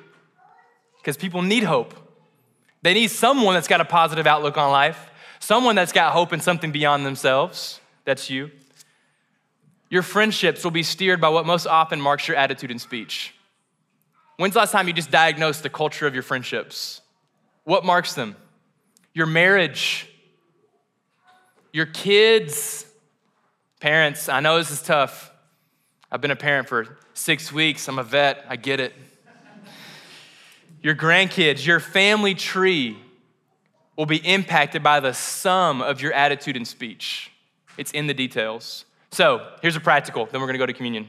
Because 0.99 1.17
people 1.17 1.43
need 1.43 1.63
hope. 1.63 1.95
They 2.83 2.95
need 2.95 3.11
someone 3.11 3.55
that's 3.55 3.69
got 3.69 3.81
a 3.81 3.85
positive 3.85 4.27
outlook 4.27 4.57
on 4.59 4.73
life, 4.73 5.11
someone 5.39 5.77
that's 5.77 5.93
got 5.93 6.13
hope 6.13 6.33
in 6.33 6.41
something 6.41 6.73
beyond 6.73 7.07
themselves. 7.07 7.81
That's 8.05 8.29
you. 8.29 8.51
Your 9.89 10.03
friendships 10.03 10.65
will 10.65 10.71
be 10.71 10.83
steered 10.83 11.21
by 11.21 11.29
what 11.29 11.47
most 11.47 11.67
often 11.67 12.01
marks 12.01 12.27
your 12.27 12.37
attitude 12.37 12.71
and 12.71 12.81
speech. 12.81 13.35
When's 14.37 14.55
the 14.55 14.61
last 14.61 14.73
time 14.73 14.89
you 14.89 14.95
just 14.95 15.11
diagnosed 15.11 15.63
the 15.63 15.69
culture 15.69 16.07
of 16.07 16.15
your 16.15 16.23
friendships? 16.23 17.03
What 17.65 17.85
marks 17.85 18.15
them? 18.15 18.37
Your 19.13 19.27
marriage, 19.27 20.09
your 21.73 21.87
kids. 21.87 22.87
Parents, 23.81 24.29
I 24.29 24.41
know 24.41 24.59
this 24.59 24.71
is 24.71 24.83
tough. 24.83 25.33
I've 26.11 26.21
been 26.21 26.31
a 26.31 26.37
parent 26.37 26.69
for 26.69 26.99
six 27.15 27.53
weeks. 27.53 27.89
I'm 27.89 27.99
a 27.99 28.05
vet. 28.05 28.45
I 28.49 28.57
get 28.57 28.79
it. 28.79 28.93
Your 30.83 30.95
grandkids, 30.95 31.65
your 31.65 31.81
family 31.81 32.35
tree 32.35 32.99
will 33.97 34.07
be 34.07 34.17
impacted 34.17 34.83
by 34.83 35.01
the 35.01 35.13
sum 35.13 35.81
of 35.81 36.03
your 36.03 36.13
attitude 36.13 36.57
and 36.57 36.67
speech. 36.67 37.31
It's 37.79 37.93
in 37.93 38.07
the 38.07 38.15
details. 38.15 38.85
So 39.11 39.47
here's 39.63 39.77
a 39.77 39.81
practical, 39.81 40.27
then 40.27 40.41
we're 40.41 40.47
gonna 40.47 40.59
go 40.59 40.67
to 40.67 40.73
communion. 40.73 41.09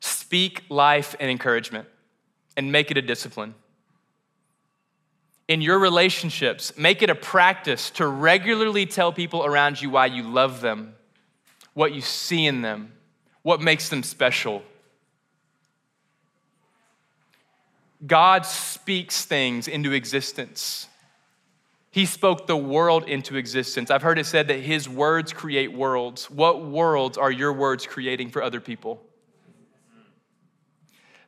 Speak 0.00 0.64
life 0.68 1.14
and 1.20 1.30
encouragement 1.30 1.86
and 2.56 2.72
make 2.72 2.90
it 2.90 2.96
a 2.96 3.02
discipline. 3.02 3.54
In 5.48 5.62
your 5.62 5.78
relationships, 5.78 6.76
make 6.76 7.02
it 7.02 7.08
a 7.08 7.14
practice 7.14 7.90
to 7.92 8.06
regularly 8.06 8.84
tell 8.84 9.12
people 9.12 9.46
around 9.46 9.80
you 9.80 9.88
why 9.88 10.06
you 10.06 10.22
love 10.22 10.60
them, 10.60 10.94
what 11.72 11.94
you 11.94 12.02
see 12.02 12.44
in 12.44 12.60
them, 12.60 12.92
what 13.42 13.62
makes 13.62 13.88
them 13.88 14.02
special. 14.02 14.62
God 18.06 18.44
speaks 18.44 19.24
things 19.24 19.66
into 19.66 19.92
existence. 19.92 20.86
He 21.90 22.04
spoke 22.04 22.46
the 22.46 22.56
world 22.56 23.08
into 23.08 23.36
existence. 23.36 23.90
I've 23.90 24.02
heard 24.02 24.18
it 24.18 24.26
said 24.26 24.48
that 24.48 24.60
his 24.60 24.86
words 24.86 25.32
create 25.32 25.72
worlds. 25.72 26.30
What 26.30 26.64
worlds 26.64 27.16
are 27.16 27.30
your 27.30 27.54
words 27.54 27.86
creating 27.86 28.30
for 28.30 28.42
other 28.42 28.60
people? 28.60 29.02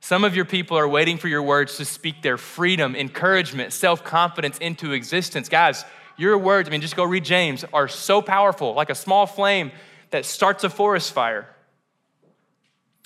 Some 0.01 0.25
of 0.25 0.35
your 0.35 0.47
people 0.47 0.79
are 0.79 0.89
waiting 0.89 1.19
for 1.19 1.29
your 1.29 1.43
words 1.43 1.77
to 1.77 1.85
speak 1.85 2.23
their 2.23 2.39
freedom, 2.39 2.97
encouragement, 2.97 3.73
self 3.73 4.03
confidence 4.03 4.59
into 4.59 4.93
existence. 4.93 5.49
Guys, 5.49 5.85
your 6.17 6.37
words, 6.39 6.69
I 6.69 6.73
mean, 6.73 6.81
just 6.81 6.97
go 6.97 7.05
read 7.05 7.25
James, 7.25 7.65
are 7.73 7.89
so 7.89 8.23
powerful, 8.23 8.75
like 8.75 8.91
a 8.91 8.95
small 8.95 9.27
flame 9.27 9.73
that 10.11 10.25
starts 10.25 10.65
a 10.65 10.71
forest 10.71 11.13
fire. 11.13 11.49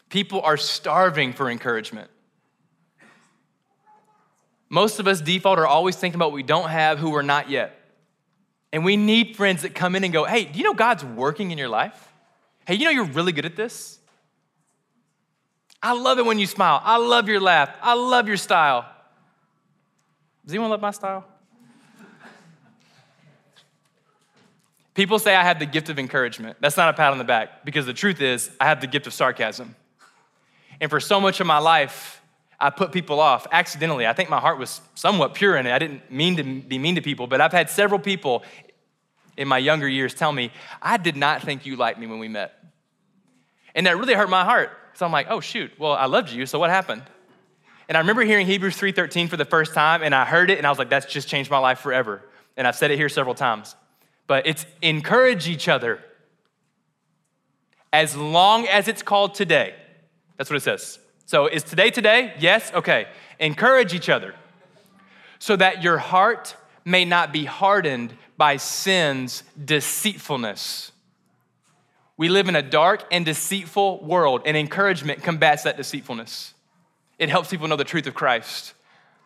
People 0.08 0.40
are 0.42 0.56
starving 0.56 1.32
for 1.32 1.50
encouragement. 1.50 2.10
Most 4.68 4.98
of 4.98 5.06
us 5.06 5.20
default 5.20 5.58
are 5.58 5.66
always 5.66 5.96
thinking 5.96 6.16
about 6.16 6.30
what 6.30 6.36
we 6.36 6.42
don't 6.42 6.68
have, 6.68 6.98
who 6.98 7.10
we're 7.10 7.22
not 7.22 7.50
yet. 7.50 7.78
And 8.72 8.84
we 8.84 8.96
need 8.96 9.36
friends 9.36 9.62
that 9.62 9.74
come 9.74 9.94
in 9.94 10.02
and 10.02 10.12
go, 10.12 10.24
hey, 10.24 10.44
do 10.44 10.58
you 10.58 10.64
know 10.64 10.74
God's 10.74 11.04
working 11.04 11.50
in 11.50 11.58
your 11.58 11.68
life? 11.68 12.12
Hey, 12.66 12.74
you 12.74 12.84
know 12.84 12.90
you're 12.90 13.04
really 13.04 13.32
good 13.32 13.44
at 13.44 13.54
this? 13.54 13.98
I 15.84 15.92
love 15.92 16.18
it 16.18 16.24
when 16.24 16.38
you 16.38 16.46
smile. 16.46 16.80
I 16.82 16.96
love 16.96 17.28
your 17.28 17.40
laugh. 17.40 17.68
I 17.82 17.92
love 17.92 18.26
your 18.26 18.38
style. 18.38 18.86
Does 20.42 20.54
anyone 20.54 20.70
love 20.70 20.80
my 20.80 20.92
style? 20.92 21.26
People 24.94 25.18
say 25.18 25.34
I 25.34 25.42
have 25.42 25.58
the 25.58 25.66
gift 25.66 25.90
of 25.90 25.98
encouragement. 25.98 26.56
That's 26.58 26.78
not 26.78 26.88
a 26.88 26.94
pat 26.94 27.12
on 27.12 27.18
the 27.18 27.24
back 27.24 27.66
because 27.66 27.84
the 27.84 27.92
truth 27.92 28.22
is, 28.22 28.50
I 28.58 28.64
have 28.64 28.80
the 28.80 28.86
gift 28.86 29.06
of 29.06 29.12
sarcasm. 29.12 29.76
And 30.80 30.88
for 30.88 31.00
so 31.00 31.20
much 31.20 31.40
of 31.40 31.46
my 31.46 31.58
life, 31.58 32.22
I 32.58 32.70
put 32.70 32.90
people 32.90 33.20
off 33.20 33.46
accidentally. 33.52 34.06
I 34.06 34.14
think 34.14 34.30
my 34.30 34.40
heart 34.40 34.58
was 34.58 34.80
somewhat 34.94 35.34
pure 35.34 35.54
in 35.54 35.66
it. 35.66 35.72
I 35.72 35.78
didn't 35.78 36.10
mean 36.10 36.36
to 36.36 36.44
be 36.44 36.78
mean 36.78 36.94
to 36.94 37.02
people, 37.02 37.26
but 37.26 37.42
I've 37.42 37.52
had 37.52 37.68
several 37.68 38.00
people 38.00 38.42
in 39.36 39.48
my 39.48 39.58
younger 39.58 39.88
years 39.88 40.14
tell 40.14 40.32
me, 40.32 40.50
I 40.80 40.96
did 40.96 41.16
not 41.16 41.42
think 41.42 41.66
you 41.66 41.76
liked 41.76 41.98
me 41.98 42.06
when 42.06 42.20
we 42.20 42.28
met. 42.28 42.54
And 43.74 43.86
that 43.86 43.98
really 43.98 44.14
hurt 44.14 44.30
my 44.30 44.44
heart 44.44 44.70
so 44.94 45.04
I'm 45.04 45.12
like, 45.12 45.26
oh 45.30 45.40
shoot, 45.40 45.72
well, 45.78 45.92
I 45.92 46.06
loved 46.06 46.30
you, 46.30 46.46
so 46.46 46.58
what 46.58 46.70
happened? 46.70 47.02
And 47.88 47.96
I 47.96 48.00
remember 48.00 48.22
hearing 48.22 48.46
Hebrews 48.46 48.76
3:13 48.76 49.28
for 49.28 49.36
the 49.36 49.44
first 49.44 49.74
time, 49.74 50.02
and 50.02 50.14
I 50.14 50.24
heard 50.24 50.50
it, 50.50 50.58
and 50.58 50.66
I 50.66 50.70
was 50.70 50.78
like, 50.78 50.88
that's 50.88 51.06
just 51.06 51.28
changed 51.28 51.50
my 51.50 51.58
life 51.58 51.80
forever. 51.80 52.22
And 52.56 52.66
I've 52.66 52.76
said 52.76 52.90
it 52.90 52.96
here 52.96 53.08
several 53.08 53.34
times. 53.34 53.74
But 54.26 54.46
it's 54.46 54.64
encourage 54.80 55.48
each 55.48 55.68
other 55.68 56.00
as 57.92 58.16
long 58.16 58.66
as 58.66 58.88
it's 58.88 59.02
called 59.02 59.34
today. 59.34 59.74
That's 60.36 60.50
what 60.50 60.56
it 60.56 60.62
says. 60.62 60.98
So 61.26 61.46
is 61.46 61.62
today 61.62 61.90
today? 61.90 62.32
Yes? 62.38 62.72
Okay. 62.72 63.06
Encourage 63.38 63.94
each 63.94 64.08
other 64.08 64.34
so 65.38 65.56
that 65.56 65.82
your 65.82 65.98
heart 65.98 66.56
may 66.84 67.04
not 67.04 67.32
be 67.32 67.44
hardened 67.44 68.16
by 68.36 68.56
sin's 68.56 69.42
deceitfulness. 69.62 70.92
We 72.16 72.28
live 72.28 72.48
in 72.48 72.54
a 72.54 72.62
dark 72.62 73.04
and 73.10 73.24
deceitful 73.24 74.04
world, 74.04 74.42
and 74.46 74.56
encouragement 74.56 75.22
combats 75.22 75.64
that 75.64 75.76
deceitfulness. 75.76 76.54
It 77.18 77.28
helps 77.28 77.50
people 77.50 77.66
know 77.66 77.76
the 77.76 77.84
truth 77.84 78.06
of 78.06 78.14
Christ, 78.14 78.74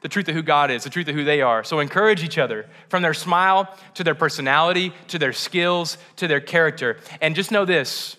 the 0.01 0.09
truth 0.09 0.29
of 0.29 0.35
who 0.35 0.42
God 0.42 0.70
is, 0.70 0.85
the 0.85 0.90
truth 0.90 1.09
of 1.09 1.14
who 1.14 1.24
they 1.24 1.42
are. 1.42 1.64
So 1.64 1.81
encourage 1.81 2.22
each 2.22 2.38
other 2.38 2.66
from 2.88 3.03
their 3.03 3.15
smile 3.15 3.75
to 3.94 4.04
their 4.04 4.15
personality 4.15 4.92
to 5.08 5.19
their 5.19 5.33
skills 5.33 5.98
to 6.17 6.29
their 6.29 6.40
character. 6.40 6.98
And 7.21 7.35
just 7.35 7.50
know 7.50 7.65
this 7.65 8.17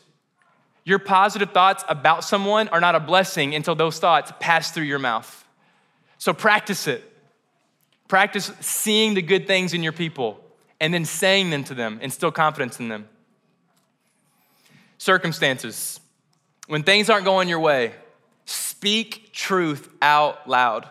your 0.84 1.00
positive 1.00 1.52
thoughts 1.52 1.84
about 1.88 2.24
someone 2.24 2.68
are 2.70 2.82
not 2.82 2.96
a 2.96 3.00
blessing 3.00 3.54
until 3.54 3.76
those 3.76 4.00
thoughts 4.00 4.32
pass 4.40 4.72
through 4.72 4.86
your 4.86 5.00
mouth. 5.00 5.46
So 6.18 6.34
practice 6.34 6.88
it. 6.88 7.04
Practice 8.08 8.52
seeing 8.60 9.14
the 9.14 9.22
good 9.22 9.46
things 9.46 9.74
in 9.74 9.84
your 9.84 9.92
people 9.92 10.44
and 10.80 10.94
then 10.94 11.06
saying 11.06 11.52
them 11.52 11.64
to 11.66 11.76
them, 11.76 12.00
instill 12.02 12.32
confidence 12.32 12.80
in 12.80 12.88
them 12.88 13.08
circumstances, 15.00 16.00
when 16.68 16.84
things 16.84 17.10
aren't 17.10 17.26
going 17.26 17.50
your 17.50 17.60
way, 17.60 17.96
speak 18.46 19.32
truth 19.34 19.90
out 20.02 20.48
loud. 20.48 20.88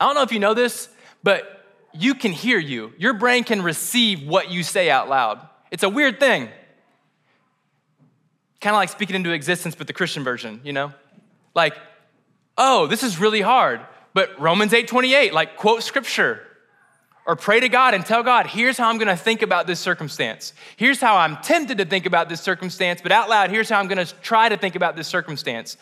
I 0.00 0.06
don't 0.06 0.16
know 0.16 0.22
if 0.22 0.32
you 0.32 0.40
know 0.40 0.54
this, 0.54 0.88
but 1.22 1.64
you 1.92 2.14
can 2.14 2.32
hear 2.32 2.58
you. 2.58 2.92
Your 2.98 3.14
brain 3.14 3.44
can 3.44 3.62
receive 3.62 4.26
what 4.26 4.50
you 4.50 4.64
say 4.64 4.90
out 4.90 5.08
loud. 5.08 5.46
It's 5.70 5.84
a 5.84 5.88
weird 5.88 6.18
thing. 6.18 6.48
Kind 8.60 8.74
of 8.74 8.78
like 8.78 8.88
speaking 8.88 9.14
into 9.14 9.30
existence, 9.30 9.74
but 9.76 9.86
the 9.86 9.92
Christian 9.92 10.24
version, 10.24 10.60
you 10.64 10.72
know? 10.72 10.92
Like, 11.54 11.74
oh, 12.56 12.86
this 12.86 13.02
is 13.02 13.20
really 13.20 13.40
hard, 13.40 13.80
But 14.14 14.40
Romans 14.40 14.72
8:28, 14.72 15.32
like 15.32 15.56
quote 15.56 15.84
scripture. 15.84 16.44
Or 17.28 17.36
pray 17.36 17.60
to 17.60 17.68
God 17.68 17.92
and 17.92 18.06
tell 18.06 18.22
God, 18.22 18.46
here's 18.46 18.78
how 18.78 18.88
I'm 18.88 18.96
gonna 18.96 19.14
think 19.14 19.42
about 19.42 19.66
this 19.66 19.78
circumstance. 19.78 20.54
Here's 20.78 20.98
how 20.98 21.18
I'm 21.18 21.36
tempted 21.36 21.76
to 21.76 21.84
think 21.84 22.06
about 22.06 22.30
this 22.30 22.40
circumstance, 22.40 23.02
but 23.02 23.12
out 23.12 23.28
loud, 23.28 23.50
here's 23.50 23.68
how 23.68 23.78
I'm 23.78 23.86
gonna 23.86 24.06
try 24.06 24.48
to 24.48 24.56
think 24.56 24.76
about 24.76 24.96
this 24.96 25.08
circumstance. 25.08 25.76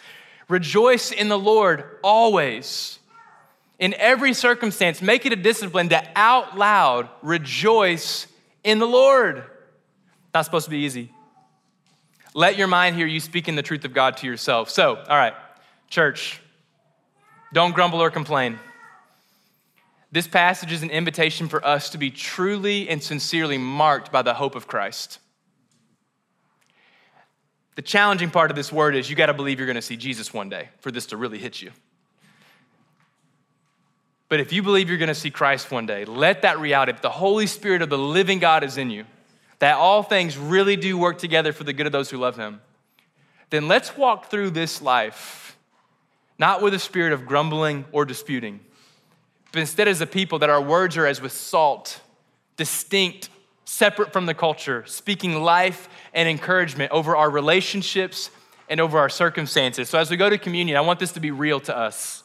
Rejoice 0.49 1.13
in 1.13 1.29
the 1.29 1.39
Lord 1.39 1.85
always. 2.03 2.99
In 3.79 3.95
every 3.95 4.35
circumstance, 4.35 5.01
make 5.01 5.25
it 5.25 5.33
a 5.33 5.37
discipline 5.37 5.89
to 5.91 6.03
out 6.17 6.59
loud 6.59 7.09
rejoice 7.23 8.27
in 8.65 8.81
the 8.81 8.87
Lord. 8.87 9.45
Not 10.35 10.45
supposed 10.47 10.65
to 10.65 10.71
be 10.71 10.79
easy. 10.79 11.13
Let 12.35 12.59
your 12.59 12.67
mind 12.67 12.97
hear 12.97 13.07
you 13.07 13.21
speaking 13.21 13.55
the 13.55 13.63
truth 13.63 13.85
of 13.85 13.95
God 13.95 14.17
to 14.17 14.27
yourself. 14.27 14.69
So, 14.69 14.97
all 14.97 15.17
right, 15.17 15.35
church, 15.91 16.41
don't 17.53 17.73
grumble 17.73 18.03
or 18.03 18.11
complain. 18.11 18.59
This 20.13 20.29
passage 20.29 20.73
is 20.73 20.83
an 20.83 20.91
invitation 20.91 21.49
for 21.49 21.65
us 21.65 21.91
to 21.91 21.99
be 21.99 22.11
truly 22.11 22.89
and 22.89 23.03
sincerely 23.03 23.59
marked 23.59 24.13
by 24.13 24.23
the 24.23 24.35
hope 24.35 24.55
of 24.55 24.67
Christ. 24.67 25.19
The 27.75 27.83
challenging 27.83 28.31
part 28.31 28.51
of 28.51 28.57
this 28.57 28.73
word 28.73 28.97
is 28.97 29.11
you 29.11 29.17
got 29.17 29.27
to 29.27 29.35
believe 29.35 29.59
you're 29.59 29.67
going 29.67 29.77
to 29.77 29.83
see 29.83 29.97
Jesus 29.97 30.33
one 30.33 30.49
day 30.49 30.71
for 30.81 30.91
this 30.91 31.07
to 31.07 31.17
really 31.17 31.39
hit 31.39 31.61
you. 31.61 31.71
But 34.29 34.41
if 34.41 34.53
you 34.53 34.63
believe 34.63 34.89
you're 34.89 34.99
going 34.99 35.09
to 35.09 35.15
see 35.15 35.31
Christ 35.31 35.71
one 35.71 35.87
day, 35.87 36.05
let 36.05 36.43
that 36.43 36.59
reality, 36.59 36.93
if 36.93 37.03
the 37.03 37.11
Holy 37.11 37.47
Spirit 37.47 37.83
of 37.83 37.91
the 37.91 37.99
living 37.99 38.39
God 38.39 38.65
is 38.65 38.79
in 38.79 38.91
you, 38.91 39.05
that 39.59 39.77
all 39.77 40.03
things 40.03 40.37
really 40.37 40.77
do 40.77 40.99
work 40.99 41.19
together 41.19 41.53
for 41.53 41.65
the 41.65 41.73
good 41.73 41.87
of 41.87 41.93
those 41.93 42.11
who 42.11 42.17
love 42.17 42.37
Him, 42.37 42.61
then 43.51 43.69
let's 43.69 43.97
walk 43.97 44.31
through 44.31 44.51
this 44.51 44.83
life 44.83 45.47
not 46.39 46.63
with 46.63 46.75
a 46.75 46.79
spirit 46.79 47.13
of 47.13 47.27
grumbling 47.27 47.85
or 47.93 48.05
disputing, 48.05 48.61
but 49.53 49.61
instead 49.61 49.89
as 49.89 50.01
a 50.01 50.07
people 50.07 50.39
that 50.41 50.51
our 50.51 50.61
words 50.61 50.97
are 50.97 51.07
as 51.07 51.21
with 51.21 51.33
salt, 51.33 52.01
distinct, 52.57 53.29
separate 53.65 54.13
from 54.13 54.27
the 54.27 54.35
culture, 54.35 54.85
speaking 54.87 55.43
life 55.43 55.89
and 56.15 56.29
encouragement 56.29 56.93
over 56.93 57.17
our 57.17 57.31
relationships 57.31 58.31
and 58.69 58.81
over 58.81 58.99
our 58.99 59.09
circumstances. 59.09 59.89
So 59.89 59.99
as 59.99 60.11
we 60.11 60.17
go 60.17 60.31
to 60.31 60.39
communion, 60.39 60.77
I 60.77 60.81
want 60.81 60.99
this 60.99 61.13
to 61.13 61.21
be 61.21 61.31
real 61.31 61.61
to 61.61 61.77
us. 61.77 62.23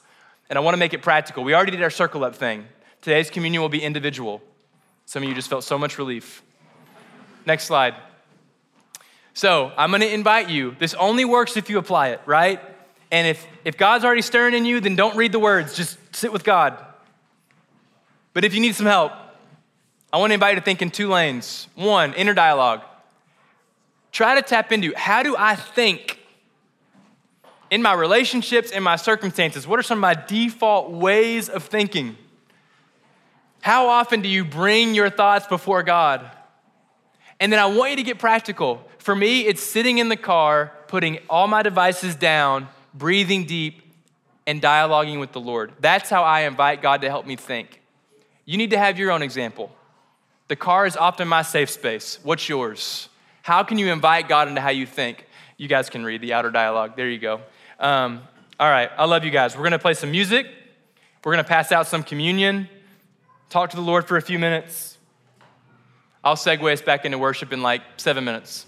And 0.49 0.57
I 0.57 0.61
want 0.61 0.73
to 0.73 0.79
make 0.79 0.93
it 0.93 1.01
practical. 1.01 1.43
We 1.43 1.53
already 1.53 1.71
did 1.71 1.81
our 1.81 1.89
circle 1.89 2.23
up 2.23 2.35
thing. 2.35 2.65
Today's 3.01 3.29
communion 3.29 3.61
will 3.61 3.69
be 3.69 3.81
individual. 3.81 4.41
Some 5.05 5.23
of 5.23 5.29
you 5.29 5.35
just 5.35 5.49
felt 5.49 5.63
so 5.63 5.77
much 5.77 5.97
relief. 5.97 6.43
Next 7.45 7.65
slide. 7.65 7.95
So 9.33 9.71
I'm 9.77 9.89
going 9.91 10.01
to 10.01 10.13
invite 10.13 10.49
you. 10.49 10.75
This 10.77 10.93
only 10.95 11.25
works 11.25 11.55
if 11.57 11.69
you 11.69 11.77
apply 11.77 12.09
it, 12.09 12.21
right? 12.25 12.59
And 13.11 13.27
if, 13.27 13.47
if 13.65 13.77
God's 13.77 14.05
already 14.05 14.21
stirring 14.21 14.53
in 14.53 14.65
you, 14.65 14.79
then 14.79 14.95
don't 14.95 15.15
read 15.15 15.31
the 15.31 15.39
words. 15.39 15.75
Just 15.75 15.97
sit 16.13 16.31
with 16.31 16.43
God. 16.43 16.77
But 18.33 18.45
if 18.45 18.53
you 18.53 18.61
need 18.61 18.75
some 18.75 18.85
help, 18.85 19.11
I 20.13 20.17
want 20.17 20.31
to 20.31 20.33
invite 20.35 20.55
you 20.55 20.59
to 20.59 20.65
think 20.65 20.81
in 20.81 20.89
two 20.89 21.09
lanes. 21.09 21.67
One, 21.75 22.13
inner 22.13 22.33
dialogue. 22.33 22.81
Try 24.11 24.35
to 24.35 24.41
tap 24.41 24.71
into 24.71 24.93
how 24.95 25.23
do 25.23 25.35
I 25.37 25.55
think 25.55 26.19
in 27.71 27.81
my 27.81 27.93
relationships, 27.93 28.71
in 28.71 28.83
my 28.83 28.97
circumstances? 28.97 29.65
What 29.65 29.79
are 29.79 29.83
some 29.83 29.97
of 29.97 30.01
my 30.01 30.13
default 30.13 30.91
ways 30.91 31.47
of 31.49 31.63
thinking? 31.63 32.17
How 33.61 33.87
often 33.87 34.21
do 34.21 34.27
you 34.27 34.43
bring 34.43 34.93
your 34.93 35.09
thoughts 35.09 35.47
before 35.47 35.81
God? 35.81 36.29
And 37.39 37.51
then 37.51 37.59
I 37.59 37.67
want 37.67 37.91
you 37.91 37.97
to 37.97 38.03
get 38.03 38.19
practical. 38.19 38.85
For 38.97 39.15
me, 39.15 39.41
it's 39.47 39.63
sitting 39.63 39.97
in 39.97 40.09
the 40.09 40.17
car, 40.17 40.71
putting 40.87 41.19
all 41.29 41.47
my 41.47 41.63
devices 41.63 42.15
down, 42.15 42.67
breathing 42.93 43.45
deep, 43.45 43.81
and 44.45 44.61
dialoguing 44.61 45.19
with 45.19 45.31
the 45.31 45.39
Lord. 45.39 45.71
That's 45.79 46.09
how 46.09 46.23
I 46.23 46.41
invite 46.41 46.81
God 46.81 47.01
to 47.01 47.09
help 47.09 47.25
me 47.25 47.35
think. 47.35 47.80
You 48.51 48.57
need 48.57 48.71
to 48.71 48.77
have 48.77 48.99
your 48.99 49.11
own 49.11 49.21
example. 49.21 49.71
The 50.49 50.57
car 50.57 50.85
is 50.85 50.97
often 50.97 51.25
my 51.25 51.41
safe 51.41 51.69
space. 51.69 52.19
What's 52.21 52.49
yours? 52.49 53.07
How 53.43 53.63
can 53.63 53.77
you 53.77 53.89
invite 53.93 54.27
God 54.27 54.49
into 54.49 54.59
how 54.59 54.71
you 54.71 54.85
think? 54.85 55.25
You 55.55 55.69
guys 55.69 55.89
can 55.89 56.03
read 56.03 56.19
the 56.19 56.33
outer 56.33 56.51
dialogue. 56.51 56.97
There 56.97 57.09
you 57.09 57.17
go. 57.17 57.39
Um, 57.79 58.23
all 58.59 58.69
right, 58.69 58.91
I 58.97 59.05
love 59.05 59.23
you 59.23 59.31
guys. 59.31 59.55
We're 59.55 59.63
gonna 59.63 59.79
play 59.79 59.93
some 59.93 60.11
music. 60.11 60.47
We're 61.23 61.31
gonna 61.31 61.45
pass 61.45 61.71
out 61.71 61.87
some 61.87 62.03
communion, 62.03 62.67
talk 63.49 63.69
to 63.69 63.77
the 63.77 63.81
Lord 63.81 64.05
for 64.05 64.17
a 64.17 64.21
few 64.21 64.37
minutes. 64.37 64.97
I'll 66.21 66.35
segue 66.35 66.73
us 66.73 66.81
back 66.81 67.05
into 67.05 67.17
worship 67.17 67.53
in 67.53 67.61
like 67.61 67.83
seven 67.95 68.25
minutes. 68.25 68.65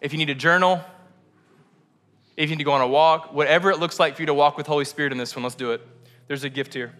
If 0.00 0.12
you 0.12 0.18
need 0.18 0.30
a 0.30 0.34
journal, 0.34 0.80
if 2.38 2.48
you 2.48 2.56
need 2.56 2.62
to 2.62 2.64
go 2.64 2.72
on 2.72 2.80
a 2.80 2.88
walk, 2.88 3.34
whatever 3.34 3.70
it 3.70 3.78
looks 3.78 4.00
like 4.00 4.16
for 4.16 4.22
you 4.22 4.26
to 4.26 4.34
walk 4.34 4.56
with 4.56 4.66
Holy 4.66 4.86
Spirit 4.86 5.12
in 5.12 5.18
this 5.18 5.36
one, 5.36 5.42
let's 5.42 5.54
do 5.54 5.72
it. 5.72 5.86
There's 6.28 6.44
a 6.44 6.48
gift 6.48 6.72
here. 6.72 6.94